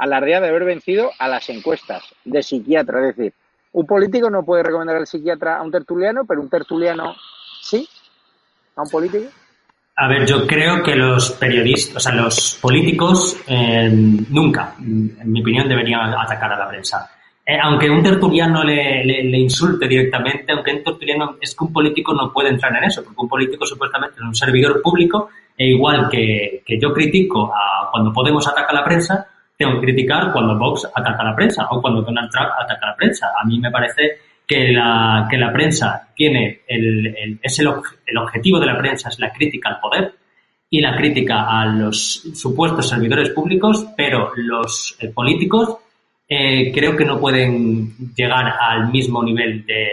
[0.00, 3.08] alardea de haber vencido a las encuestas de psiquiatra.
[3.08, 3.34] Es decir,
[3.72, 7.14] un político no puede recomendar al psiquiatra a un tertuliano, pero un tertuliano
[7.60, 7.86] sí,
[8.76, 9.26] a un político.
[9.96, 15.42] A ver, yo creo que los periodistas, o sea, los políticos eh, nunca, en mi
[15.42, 17.10] opinión, deberían atacar a la prensa.
[17.44, 22.32] Eh, aunque un tertuliano le, insulte directamente, aunque un tertuliano es que un político no
[22.32, 25.28] puede entrar en eso, porque un político supuestamente es un servidor público,
[25.58, 29.26] e igual que, que yo critico a, cuando Podemos atacar a la prensa,
[29.60, 32.90] tengo que criticar cuando Vox ataca a la prensa o cuando Donald Trump ataca a
[32.92, 33.26] la prensa.
[33.38, 37.68] A mí me parece que la, que la prensa tiene el, es el,
[38.06, 40.14] el objetivo de la prensa es la crítica al poder
[40.70, 45.76] y la crítica a los supuestos servidores públicos, pero los eh, políticos
[46.26, 49.88] eh, creo que no pueden llegar al mismo nivel de,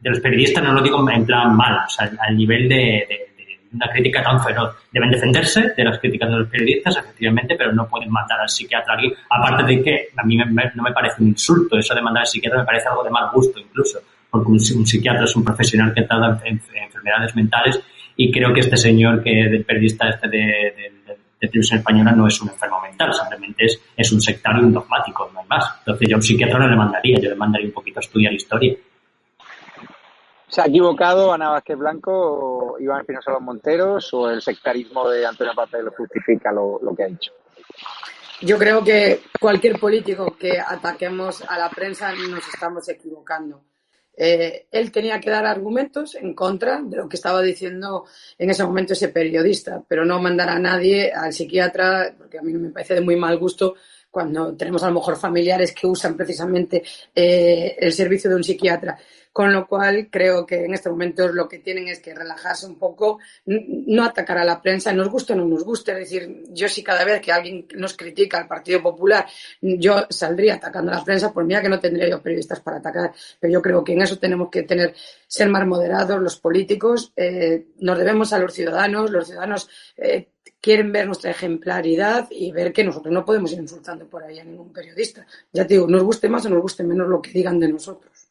[0.00, 3.25] de, los periodistas, no lo digo en plan mal, o sea, al nivel de,
[3.72, 4.74] una crítica tan feroz.
[4.92, 8.94] Deben defenderse de las críticas de los periodistas, efectivamente, pero no pueden matar al psiquiatra
[8.94, 9.12] aquí.
[9.30, 12.60] Aparte de que a mí no me parece un insulto eso de mandar al psiquiatra,
[12.60, 14.00] me parece algo de mal gusto incluso,
[14.30, 17.80] porque un, psiquiatra es un profesional que trata en, enfermedades mentales
[18.16, 22.40] y creo que este señor, que del periodista este de, de, televisión española, no es
[22.40, 25.64] un enfermo mental, simplemente es, es un sectario, un dogmático, no hay más.
[25.78, 28.32] Entonces yo a un psiquiatra no le mandaría, yo le mandaría un poquito a estudiar
[28.32, 28.74] historia
[30.48, 35.54] ¿Se ha equivocado Ana Vázquez Blanco, Iván Espinosa Los Monteros o el sectarismo de Antonio
[35.54, 37.32] Papel justifica lo, que ha dicho?
[38.42, 43.64] Yo creo que cualquier político que ataquemos a la prensa nos estamos equivocando.
[44.18, 48.06] Eh, él tenía que dar argumentos en contra de lo que estaba diciendo
[48.38, 52.52] en ese momento ese periodista, pero no mandar a nadie al psiquiatra, porque a mí
[52.54, 53.74] me parece de muy mal gusto
[54.10, 56.82] cuando tenemos a lo mejor familiares que usan precisamente
[57.14, 58.98] eh, el servicio de un psiquiatra.
[59.36, 62.78] Con lo cual, creo que en este momento lo que tienen es que relajarse un
[62.78, 65.92] poco, no atacar a la prensa, nos guste o no nos guste.
[65.92, 69.26] Es decir, yo sí cada vez que alguien nos critica al Partido Popular,
[69.60, 73.12] yo saldría atacando a la prensa, pues mira que no tendría yo periodistas para atacar.
[73.38, 74.94] Pero yo creo que en eso tenemos que tener,
[75.26, 80.30] ser más moderados los políticos, eh, nos debemos a los ciudadanos, los ciudadanos eh,
[80.60, 84.44] quieren ver nuestra ejemplaridad y ver que nosotros no podemos ir insultando por ahí a
[84.44, 85.26] ningún periodista.
[85.52, 88.28] Ya te digo, nos guste más o nos guste menos lo que digan de nosotros.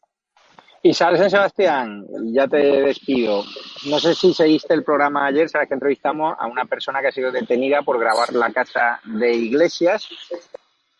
[0.82, 3.42] Isabel San Sebastián, ya te despido.
[3.88, 7.12] No sé si seguiste el programa ayer, sabes que entrevistamos a una persona que ha
[7.12, 10.08] sido detenida por grabar la casa de Iglesias.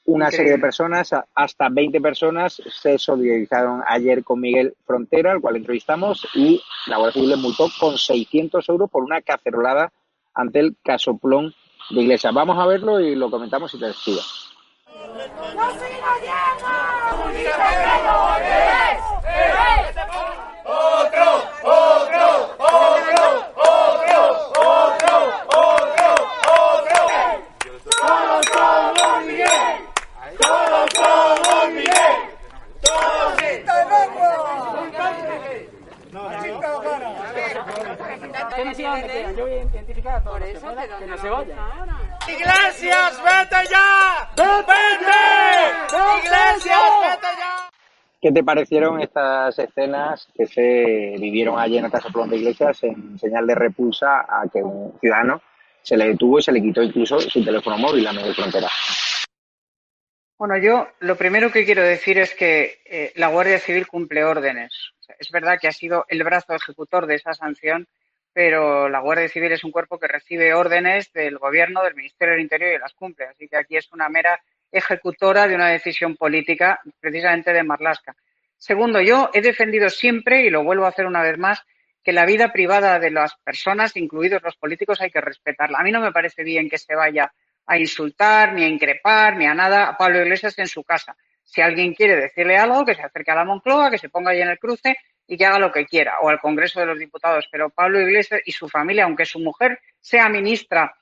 [0.06, 5.56] Una serie de personas, hasta 20 personas, se solidarizaron ayer con Miguel Frontera, al cual
[5.56, 9.92] entrevistamos, y la Guardia Civil le multó con 600 euros por una cacerolada
[10.36, 11.54] ante el casoplón
[11.90, 12.32] de Iglesias.
[12.32, 13.86] Vamos a verlo y lo comentamos y te.
[13.86, 13.96] Otro,
[21.62, 23.24] otro, otro,
[23.56, 24.20] otro,
[24.56, 25.14] otro,
[25.48, 26.14] otro,
[26.52, 27.00] otro.
[28.00, 29.76] Todos somos Miguel.
[30.38, 32.16] Todos somos Miguel.
[32.82, 33.46] Todos
[39.36, 41.58] Yo voy a identificar a todos los que pueda, que no se vayan.
[42.26, 44.30] Iglesias, vete ya.
[44.36, 44.76] Vete.
[46.18, 47.70] Iglesias, vete ya.
[48.26, 53.16] ¿Qué te parecieron estas escenas que se vivieron ayer en el caso de Iglesias en
[53.20, 55.40] señal de repulsa a que un ciudadano
[55.80, 58.66] se le detuvo y se le quitó incluso su teléfono móvil a medio frontera?
[60.36, 64.72] Bueno, yo lo primero que quiero decir es que eh, la Guardia Civil cumple órdenes.
[65.20, 67.86] Es verdad que ha sido el brazo ejecutor de esa sanción,
[68.32, 72.42] pero la Guardia Civil es un cuerpo que recibe órdenes del Gobierno, del Ministerio del
[72.42, 73.26] Interior y las cumple.
[73.26, 74.42] Así que aquí es una mera
[74.76, 78.14] ejecutora de una decisión política, precisamente de Marlaska.
[78.58, 81.62] Segundo, yo he defendido siempre, y lo vuelvo a hacer una vez más,
[82.02, 85.78] que la vida privada de las personas, incluidos los políticos, hay que respetarla.
[85.78, 87.32] A mí no me parece bien que se vaya
[87.66, 91.16] a insultar, ni a increpar, ni a nada a Pablo Iglesias en su casa.
[91.42, 94.40] Si alguien quiere decirle algo, que se acerque a la Moncloa, que se ponga ahí
[94.40, 94.96] en el cruce
[95.26, 97.48] y que haga lo que quiera, o al Congreso de los Diputados.
[97.50, 100.94] Pero Pablo Iglesias y su familia, aunque su mujer sea ministra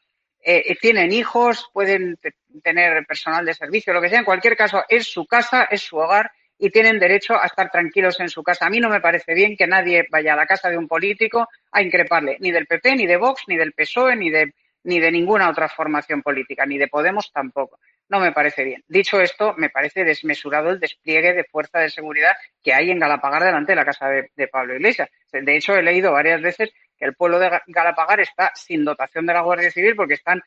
[0.47, 2.18] eh, eh, tienen hijos, pueden
[2.62, 4.18] tener personal de servicio, lo que sea.
[4.18, 8.20] En cualquier caso, es su casa, es su hogar y tienen derecho a estar tranquilos
[8.20, 8.66] en su casa.
[8.66, 11.49] A mí no me parece bien que nadie vaya a la casa de un político
[11.72, 14.53] a increparle, ni del PP, ni de Vox, ni del PSOE, ni de,
[14.84, 17.78] ni de ninguna otra formación política, ni de Podemos tampoco.
[18.11, 18.84] No me parece bien.
[18.86, 23.42] Dicho esto, me parece desmesurado el despliegue de fuerza de seguridad que hay en Galapagar
[23.42, 25.09] delante de la casa de, de Pablo Iglesias.
[25.32, 29.34] De hecho, he leído varias veces que el pueblo de Galapagar está sin dotación de
[29.34, 30.42] la Guardia Civil porque están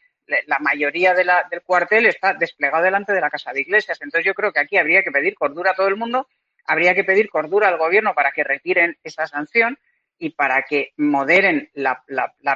[0.46, 1.30] la mayoría del
[1.66, 4.00] cuartel está desplegado delante de la Casa de Iglesias.
[4.02, 6.28] Entonces yo creo que aquí habría que pedir cordura a todo el mundo,
[6.66, 9.78] habría que pedir cordura al gobierno para que retiren esa sanción
[10.20, 12.04] y para que moderen la,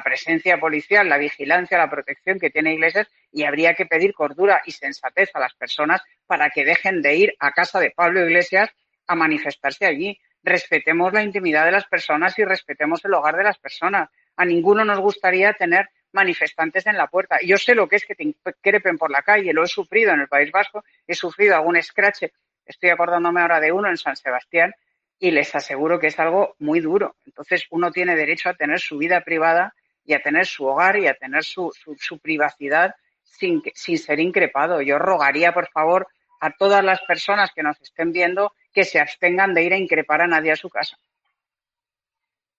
[0.04, 4.72] presencia policial, la vigilancia, la protección que tiene Iglesias y habría que pedir cordura y
[4.72, 8.68] sensatez a las personas para que dejen de ir a casa de Pablo Iglesias
[9.06, 13.58] a manifestarse allí respetemos la intimidad de las personas y respetemos el hogar de las
[13.58, 14.10] personas.
[14.36, 17.38] A ninguno nos gustaría tener manifestantes en la puerta.
[17.42, 20.20] Yo sé lo que es que te increpen por la calle, lo he sufrido en
[20.20, 22.24] el País Vasco, he sufrido algún scratch,
[22.66, 24.74] estoy acordándome ahora de uno en San Sebastián
[25.18, 27.16] y les aseguro que es algo muy duro.
[27.26, 29.74] Entonces uno tiene derecho a tener su vida privada
[30.04, 34.20] y a tener su hogar y a tener su, su, su privacidad sin, sin ser
[34.20, 34.82] increpado.
[34.82, 36.08] Yo rogaría, por favor,
[36.40, 40.22] a todas las personas que nos estén viendo que se abstengan de ir a increpar
[40.22, 40.96] a nadie a su casa.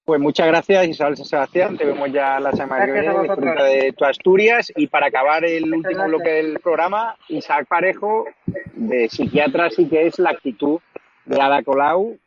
[0.06, 1.78] Pues muchas gracias, Isabel Sebastián.
[1.78, 3.20] Te vemos ya la semana que viene.
[3.22, 4.72] Disfruta de tu Asturias.
[4.76, 8.26] Y para acabar el último bloque del programa, Isaac Parejo,
[8.74, 10.82] de psiquiatra, sí que es la actitud
[11.24, 12.18] de Ada Colau,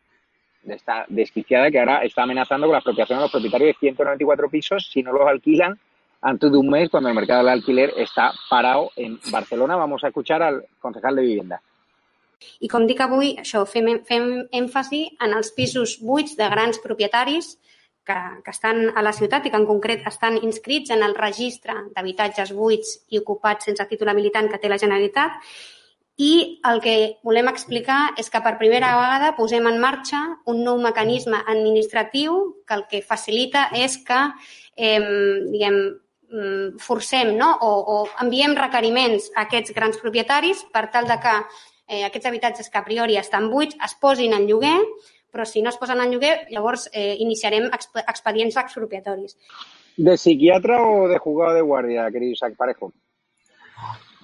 [0.63, 4.49] de esta desquiciada, que ahora está amenazando con la expropiación de los propietarios de 194
[4.49, 5.79] pisos si no los alquilan
[6.23, 9.77] antes de un mes, cuando el mercado del alquiler está parado en Barcelona.
[9.77, 11.61] Vamos a escuchar al concejal de vivienda.
[12.61, 17.55] I com dic avui, això, fem, fem èmfasi en els pisos buits de grans propietaris
[18.07, 21.75] que, que estan a la ciutat i que en concret estan inscrits en el registre
[21.95, 25.41] d'habitatges buits i ocupats sense títol habilitant que té la Generalitat
[26.17, 26.95] i el que
[27.27, 32.79] volem explicar és que per primera vegada posem en marxa un nou mecanisme administratiu que
[32.79, 34.23] el que facilita és que
[34.77, 35.03] eh,
[35.53, 35.77] diguem,
[36.33, 37.51] mm, forcem no?
[37.61, 41.37] o, o enviem requeriments a aquests grans propietaris per tal de que
[41.89, 44.79] eh, aquests habitatges que a priori estan buits es posin en lloguer,
[45.33, 49.37] però si no es posen en lloguer, llavors eh, iniciarem exp expedients expropiatoris.
[49.97, 52.93] ¿De psiquiatra o de jugado de guardia, querido Isaac Parejo?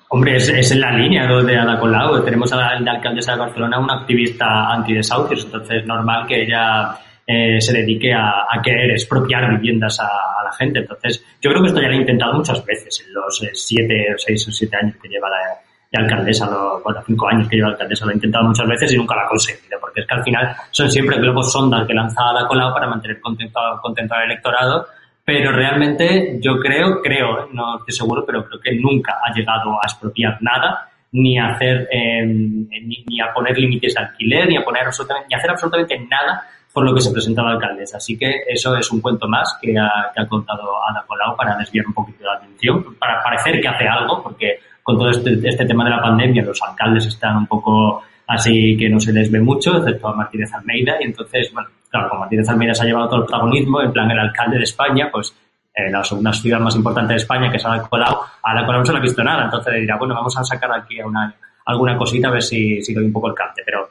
[0.09, 2.23] Hombre, es, es, en la línea de Ada Colau.
[2.23, 6.99] Tenemos a la, la alcaldesa de Barcelona, una activista antidesahucios, entonces es normal que ella
[7.27, 10.81] eh, se dedique a, a, querer expropiar viviendas a, a, la gente.
[10.81, 14.15] Entonces, yo creo que esto ya lo he intentado muchas veces en los eh, siete,
[14.19, 17.69] seis o siete años que lleva la, de alcaldesa, lo, bueno, cinco años que lleva
[17.69, 20.25] alcaldesa, lo he intentado muchas veces y nunca lo ha conseguido, porque es que al
[20.25, 24.87] final son siempre globos sondas que lanza la Colau para mantener contento, contento al electorado
[25.25, 29.87] pero realmente yo creo, creo, no estoy seguro, pero creo que nunca ha llegado a
[29.87, 34.85] expropiar nada, ni a hacer, eh, ni, a poner límites de alquiler, ni a poner
[34.85, 37.99] absolutamente, ni a hacer absolutamente nada por lo que se presenta la alcaldesa.
[37.99, 41.57] Así que eso es un cuento más que ha, que ha contado Ana Colau para
[41.57, 45.65] desviar un poquito la atención, para parecer que hace algo, porque con todo este, este
[45.65, 49.41] tema de la pandemia los alcaldes están un poco así que no se les ve
[49.41, 53.09] mucho, excepto a Martínez Almeida, y entonces, bueno, claro, como Martínez Almeida se ha llevado
[53.09, 55.35] todo el protagonismo, en plan el alcalde de España, pues
[55.75, 58.81] eh, la segunda ciudad más importante de España, que es Ada Colau, a Ada Colau
[58.81, 61.35] no se le ha visto nada, entonces le dirá, bueno, vamos a sacar aquí una,
[61.67, 63.91] alguna cosita a ver si, si doy un poco el cante, pero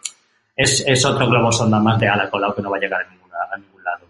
[0.56, 3.10] es, es otro globo sonda más de Ada Colau que no va a llegar a,
[3.10, 4.06] ninguna, ningún lado.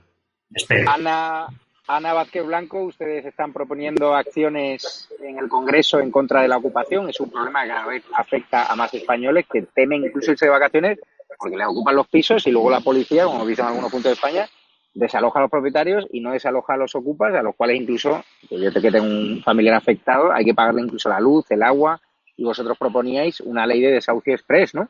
[0.53, 0.91] Espero.
[0.91, 1.47] Ana,
[1.88, 7.09] Ana Vázquez Blanco, ustedes están proponiendo acciones en el Congreso en contra de la ocupación.
[7.09, 10.51] Es un problema que cada vez afecta a más españoles que temen incluso irse de
[10.51, 10.99] vacaciones
[11.38, 14.13] porque les ocupan los pisos y luego la policía, como visto en algunos puntos de
[14.13, 14.47] España,
[14.93, 18.71] desaloja a los propietarios y no desaloja a los ocupas, a los cuales incluso, yo
[18.71, 21.99] te que tengo un familiar afectado, hay que pagarle incluso la luz, el agua,
[22.38, 24.89] y vosotros proponíais una ley de desahucio express, ¿no?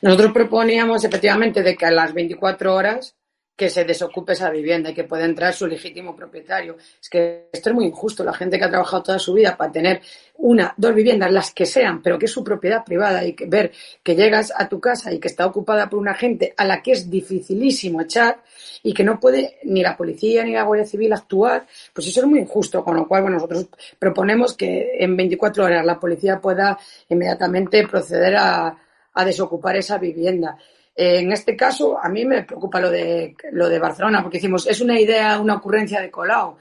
[0.00, 3.16] Nosotros proponíamos efectivamente de que a las 24 horas
[3.62, 6.76] que se desocupe esa vivienda y que pueda entrar su legítimo propietario.
[7.00, 8.24] Es que esto es muy injusto.
[8.24, 10.00] La gente que ha trabajado toda su vida para tener
[10.38, 13.70] una, dos viviendas, las que sean, pero que es su propiedad privada y que ver
[14.02, 16.90] que llegas a tu casa y que está ocupada por una gente a la que
[16.90, 18.42] es dificilísimo echar
[18.82, 22.26] y que no puede ni la policía ni la Guardia Civil actuar, pues eso es
[22.26, 22.82] muy injusto.
[22.82, 26.76] Con lo cual, bueno, nosotros proponemos que en 24 horas la policía pueda
[27.08, 28.76] inmediatamente proceder a,
[29.14, 30.58] a desocupar esa vivienda.
[30.94, 34.80] En este caso, a mí me preocupa lo de, lo de Barcelona, porque decimos, es
[34.80, 36.56] una idea, una ocurrencia de Colau.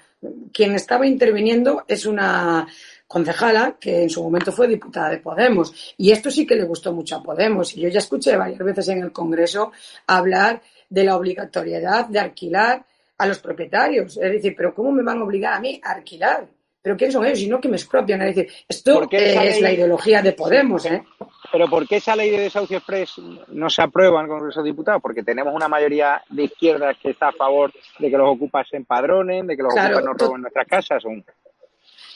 [0.54, 2.68] Quien estaba interviniendo es una
[3.08, 5.94] concejala que en su momento fue diputada de Podemos.
[5.98, 7.76] Y esto sí que le gustó mucho a Podemos.
[7.76, 9.74] Y yo ya escuché varias veces en el Congreso
[10.08, 12.86] hablar de la obligatoriedad de alquilar
[13.18, 14.18] a los propietarios.
[14.18, 16.48] Es decir, pero ¿cómo me van a obligar a mí a alquilar?
[16.82, 17.40] ¿Pero quiénes son ellos?
[17.40, 18.22] Y no que me expropian.
[18.22, 21.04] Es decir, esto es la ideología de Podemos, ¿eh?
[21.52, 23.18] Pero ¿por qué esa ley de desahucio express
[23.50, 25.02] no se aprueba en el Congreso de Diputados?
[25.02, 28.78] Porque tenemos una mayoría de izquierdas que está a favor de que los ocupas se
[28.78, 31.04] empadronen, de que los ocupas no roben nuestras casas.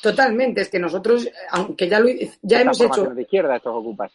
[0.01, 2.07] Totalmente, es que nosotros, aunque ya, lo,
[2.41, 3.05] ya hemos hecho...
[3.05, 4.11] de izquierda estos ocupas.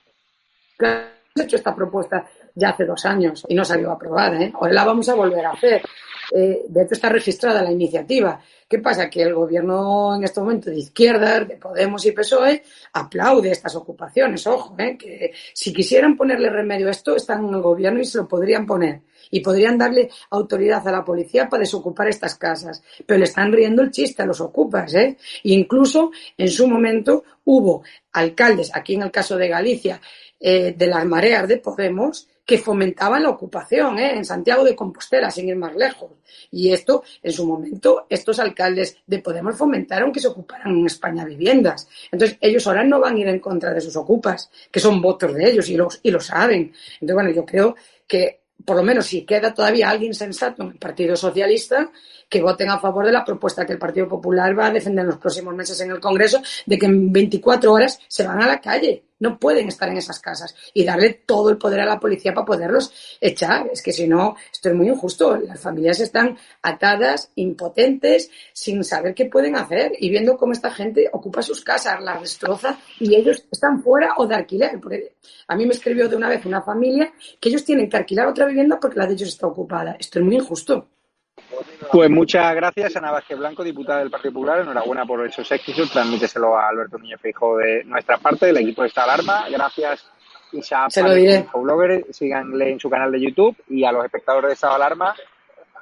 [0.79, 4.53] hemos hecho esta propuesta ya hace dos años y no salió aprobada, ¿eh?
[4.59, 5.83] Hoy la vamos a volver a hacer.
[6.31, 8.41] Eh, de hecho, está registrada la iniciativa.
[8.69, 9.11] ¿Qué pasa?
[9.11, 12.63] Que el gobierno en este momento de izquierdas, de Podemos y PSOE,
[12.93, 14.47] aplaude estas ocupaciones.
[14.47, 14.97] Ojo, ¿eh?
[14.97, 18.67] que si quisieran ponerle remedio a esto, están en el gobierno y se lo podrían
[18.67, 19.01] poner.
[19.33, 22.83] Y podrían darle autoridad a la policía para desocupar estas casas.
[23.05, 24.95] Pero le están riendo el chiste a los ocupas.
[24.95, 25.17] ¿eh?
[25.43, 30.01] E incluso en su momento hubo alcaldes, aquí en el caso de Galicia,
[30.39, 34.17] eh, de las mareas de Podemos, que fomentaban la ocupación ¿eh?
[34.17, 36.11] en Santiago de Compostela, sin ir más lejos.
[36.51, 41.25] Y esto, en su momento, estos alcaldes de Podemos fomentaron que se ocuparan en España
[41.25, 41.89] viviendas.
[42.11, 45.35] Entonces, ellos ahora no van a ir en contra de sus ocupas, que son votos
[45.35, 46.73] de ellos y, los, y lo saben.
[46.95, 47.77] Entonces, bueno, yo creo
[48.07, 51.91] que, por lo menos, si queda todavía alguien sensato en el Partido Socialista,
[52.29, 55.11] que voten a favor de la propuesta que el Partido Popular va a defender en
[55.11, 58.61] los próximos meses en el Congreso, de que en 24 horas se van a la
[58.61, 62.35] calle no pueden estar en esas casas y darle todo el poder a la policía
[62.35, 63.69] para poderlos echar.
[63.73, 65.37] Es que si no, esto es muy injusto.
[65.37, 71.09] Las familias están atadas, impotentes, sin saber qué pueden hacer y viendo cómo esta gente
[71.13, 74.81] ocupa sus casas, las destroza y ellos están fuera o de alquiler.
[75.47, 78.47] A mí me escribió de una vez una familia que ellos tienen que alquilar otra
[78.47, 79.97] vivienda porque la de ellos está ocupada.
[79.99, 80.89] Esto es muy injusto.
[81.93, 84.61] Pues muchas gracias, Ana Vázquez Blanco, diputada del Partido Popular.
[84.61, 85.91] Enhorabuena por esos éxitos.
[85.91, 89.47] Transmíteselo a Alberto Núñez Feijóo de nuestra parte, del equipo de esta alarma.
[89.51, 90.11] Gracias,
[90.53, 91.47] Isa, Se lo diré.
[91.53, 92.07] blogger.
[92.11, 95.15] Síganle en su canal de YouTube y a los espectadores de esta alarma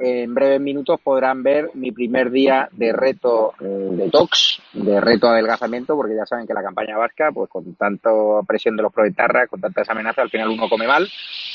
[0.01, 5.29] en breves minutos podrán ver mi primer día de reto eh, de tox, de reto
[5.29, 8.11] adelgazamiento, porque ya saben que la campaña vasca, pues con tanta
[8.47, 11.09] presión de los proetarras, con tantas amenazas, al final uno come mal.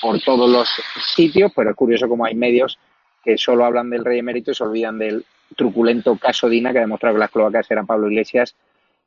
[0.00, 0.68] por todos los
[1.14, 2.78] sitios, pero es curioso como hay medios
[3.24, 5.24] que solo hablan del rey emérito y se olvidan del
[5.56, 8.54] truculento caso Dina que ha demostrado que las cloacas eran Pablo Iglesias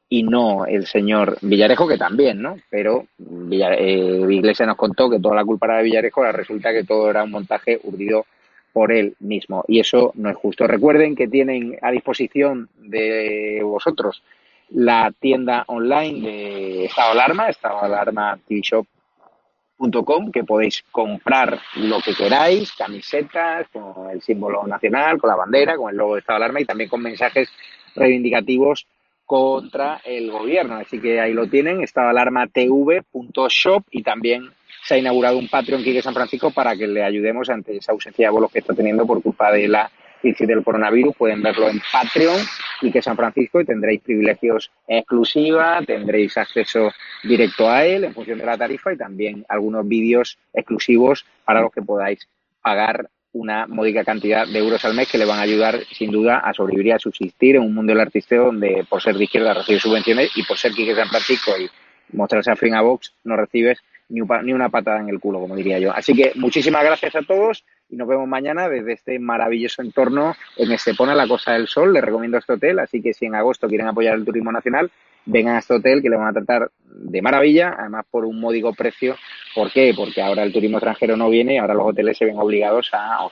[0.08, 2.58] y no el señor Villarejo, que también, ¿no?
[2.70, 6.84] Pero eh, Iglesias nos contó que toda la culpa era de Villarejo, ahora resulta que
[6.84, 8.26] todo era un montaje urdido
[8.72, 9.64] por él mismo.
[9.68, 10.68] Y eso no es justo.
[10.68, 14.22] Recuerden que tienen a disposición de vosotros
[14.70, 22.14] la tienda online de Estado Alarma, Estado Alarma TV Shop.com, que podéis comprar lo que
[22.14, 26.62] queráis, camisetas con el símbolo nacional, con la bandera, con el logo de Estado Alarma
[26.62, 27.50] y también con mensajes
[27.96, 28.88] reivindicativos
[29.26, 30.76] contra el gobierno.
[30.76, 34.52] Así que ahí lo tienen, estadoalarmatv.shop y también
[34.84, 38.28] se ha inaugurado un Patreon de San Francisco para que le ayudemos ante esa ausencia
[38.28, 39.92] de bolos que está teniendo por culpa de la
[40.34, 41.16] del coronavirus.
[41.16, 42.40] Pueden verlo en Patreon
[42.82, 46.92] y que San Francisco y tendréis privilegios exclusivos, tendréis acceso
[47.24, 51.72] directo a él en función de la tarifa y también algunos vídeos exclusivos para los
[51.72, 52.28] que podáis
[52.62, 56.40] pagar una módica cantidad de euros al mes que le van a ayudar sin duda
[56.40, 59.54] a sobrevivir y a subsistir en un mundo del artisteo donde por ser de izquierda
[59.54, 61.70] recibe subvenciones y por ser Quique San Francisco y
[62.16, 65.80] mostrarse a fin a Vox no recibes ni una patada en el culo, como diría
[65.80, 65.92] yo.
[65.92, 70.72] Así que muchísimas gracias a todos y nos vemos mañana desde este maravilloso entorno en
[70.72, 71.94] Estepona, la Costa del Sol.
[71.94, 74.92] Les recomiendo este hotel, así que si en agosto quieren apoyar el turismo nacional,
[75.26, 78.74] vengan a este hotel que le van a tratar de maravilla, además por un módico
[78.74, 79.16] precio.
[79.54, 79.94] ¿Por qué?
[79.96, 83.30] Porque ahora el turismo extranjero no viene, ahora los hoteles se ven obligados a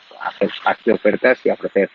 [0.69, 1.89] hacer ofertas y a ofrecer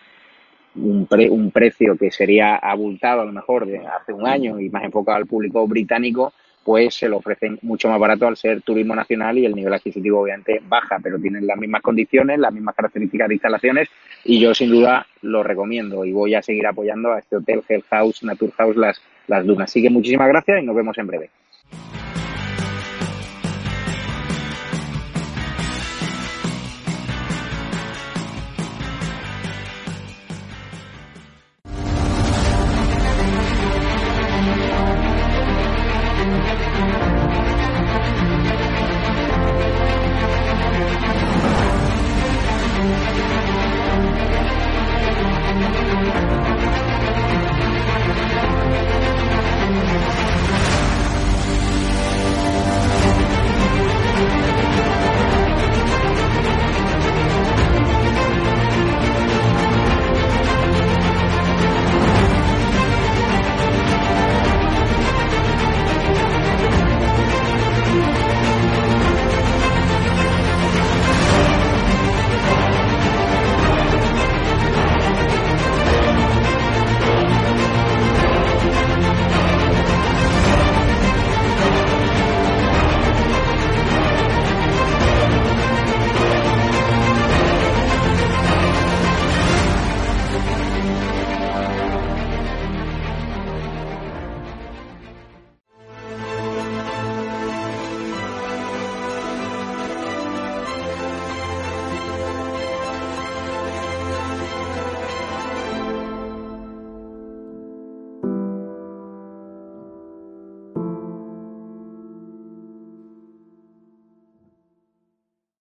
[0.75, 4.83] un, un precio que sería abultado a lo mejor de hace un año y más
[4.83, 6.33] enfocado al público británico,
[6.63, 10.21] pues se lo ofrecen mucho más barato al ser turismo nacional y el nivel adquisitivo
[10.21, 13.89] obviamente baja, pero tienen las mismas condiciones, las mismas características de instalaciones
[14.23, 17.83] y yo sin duda lo recomiendo y voy a seguir apoyando a este hotel Hell
[17.89, 19.69] House, Naturhaus, las las dunas.
[19.69, 21.29] Así que muchísimas gracias y nos vemos en breve.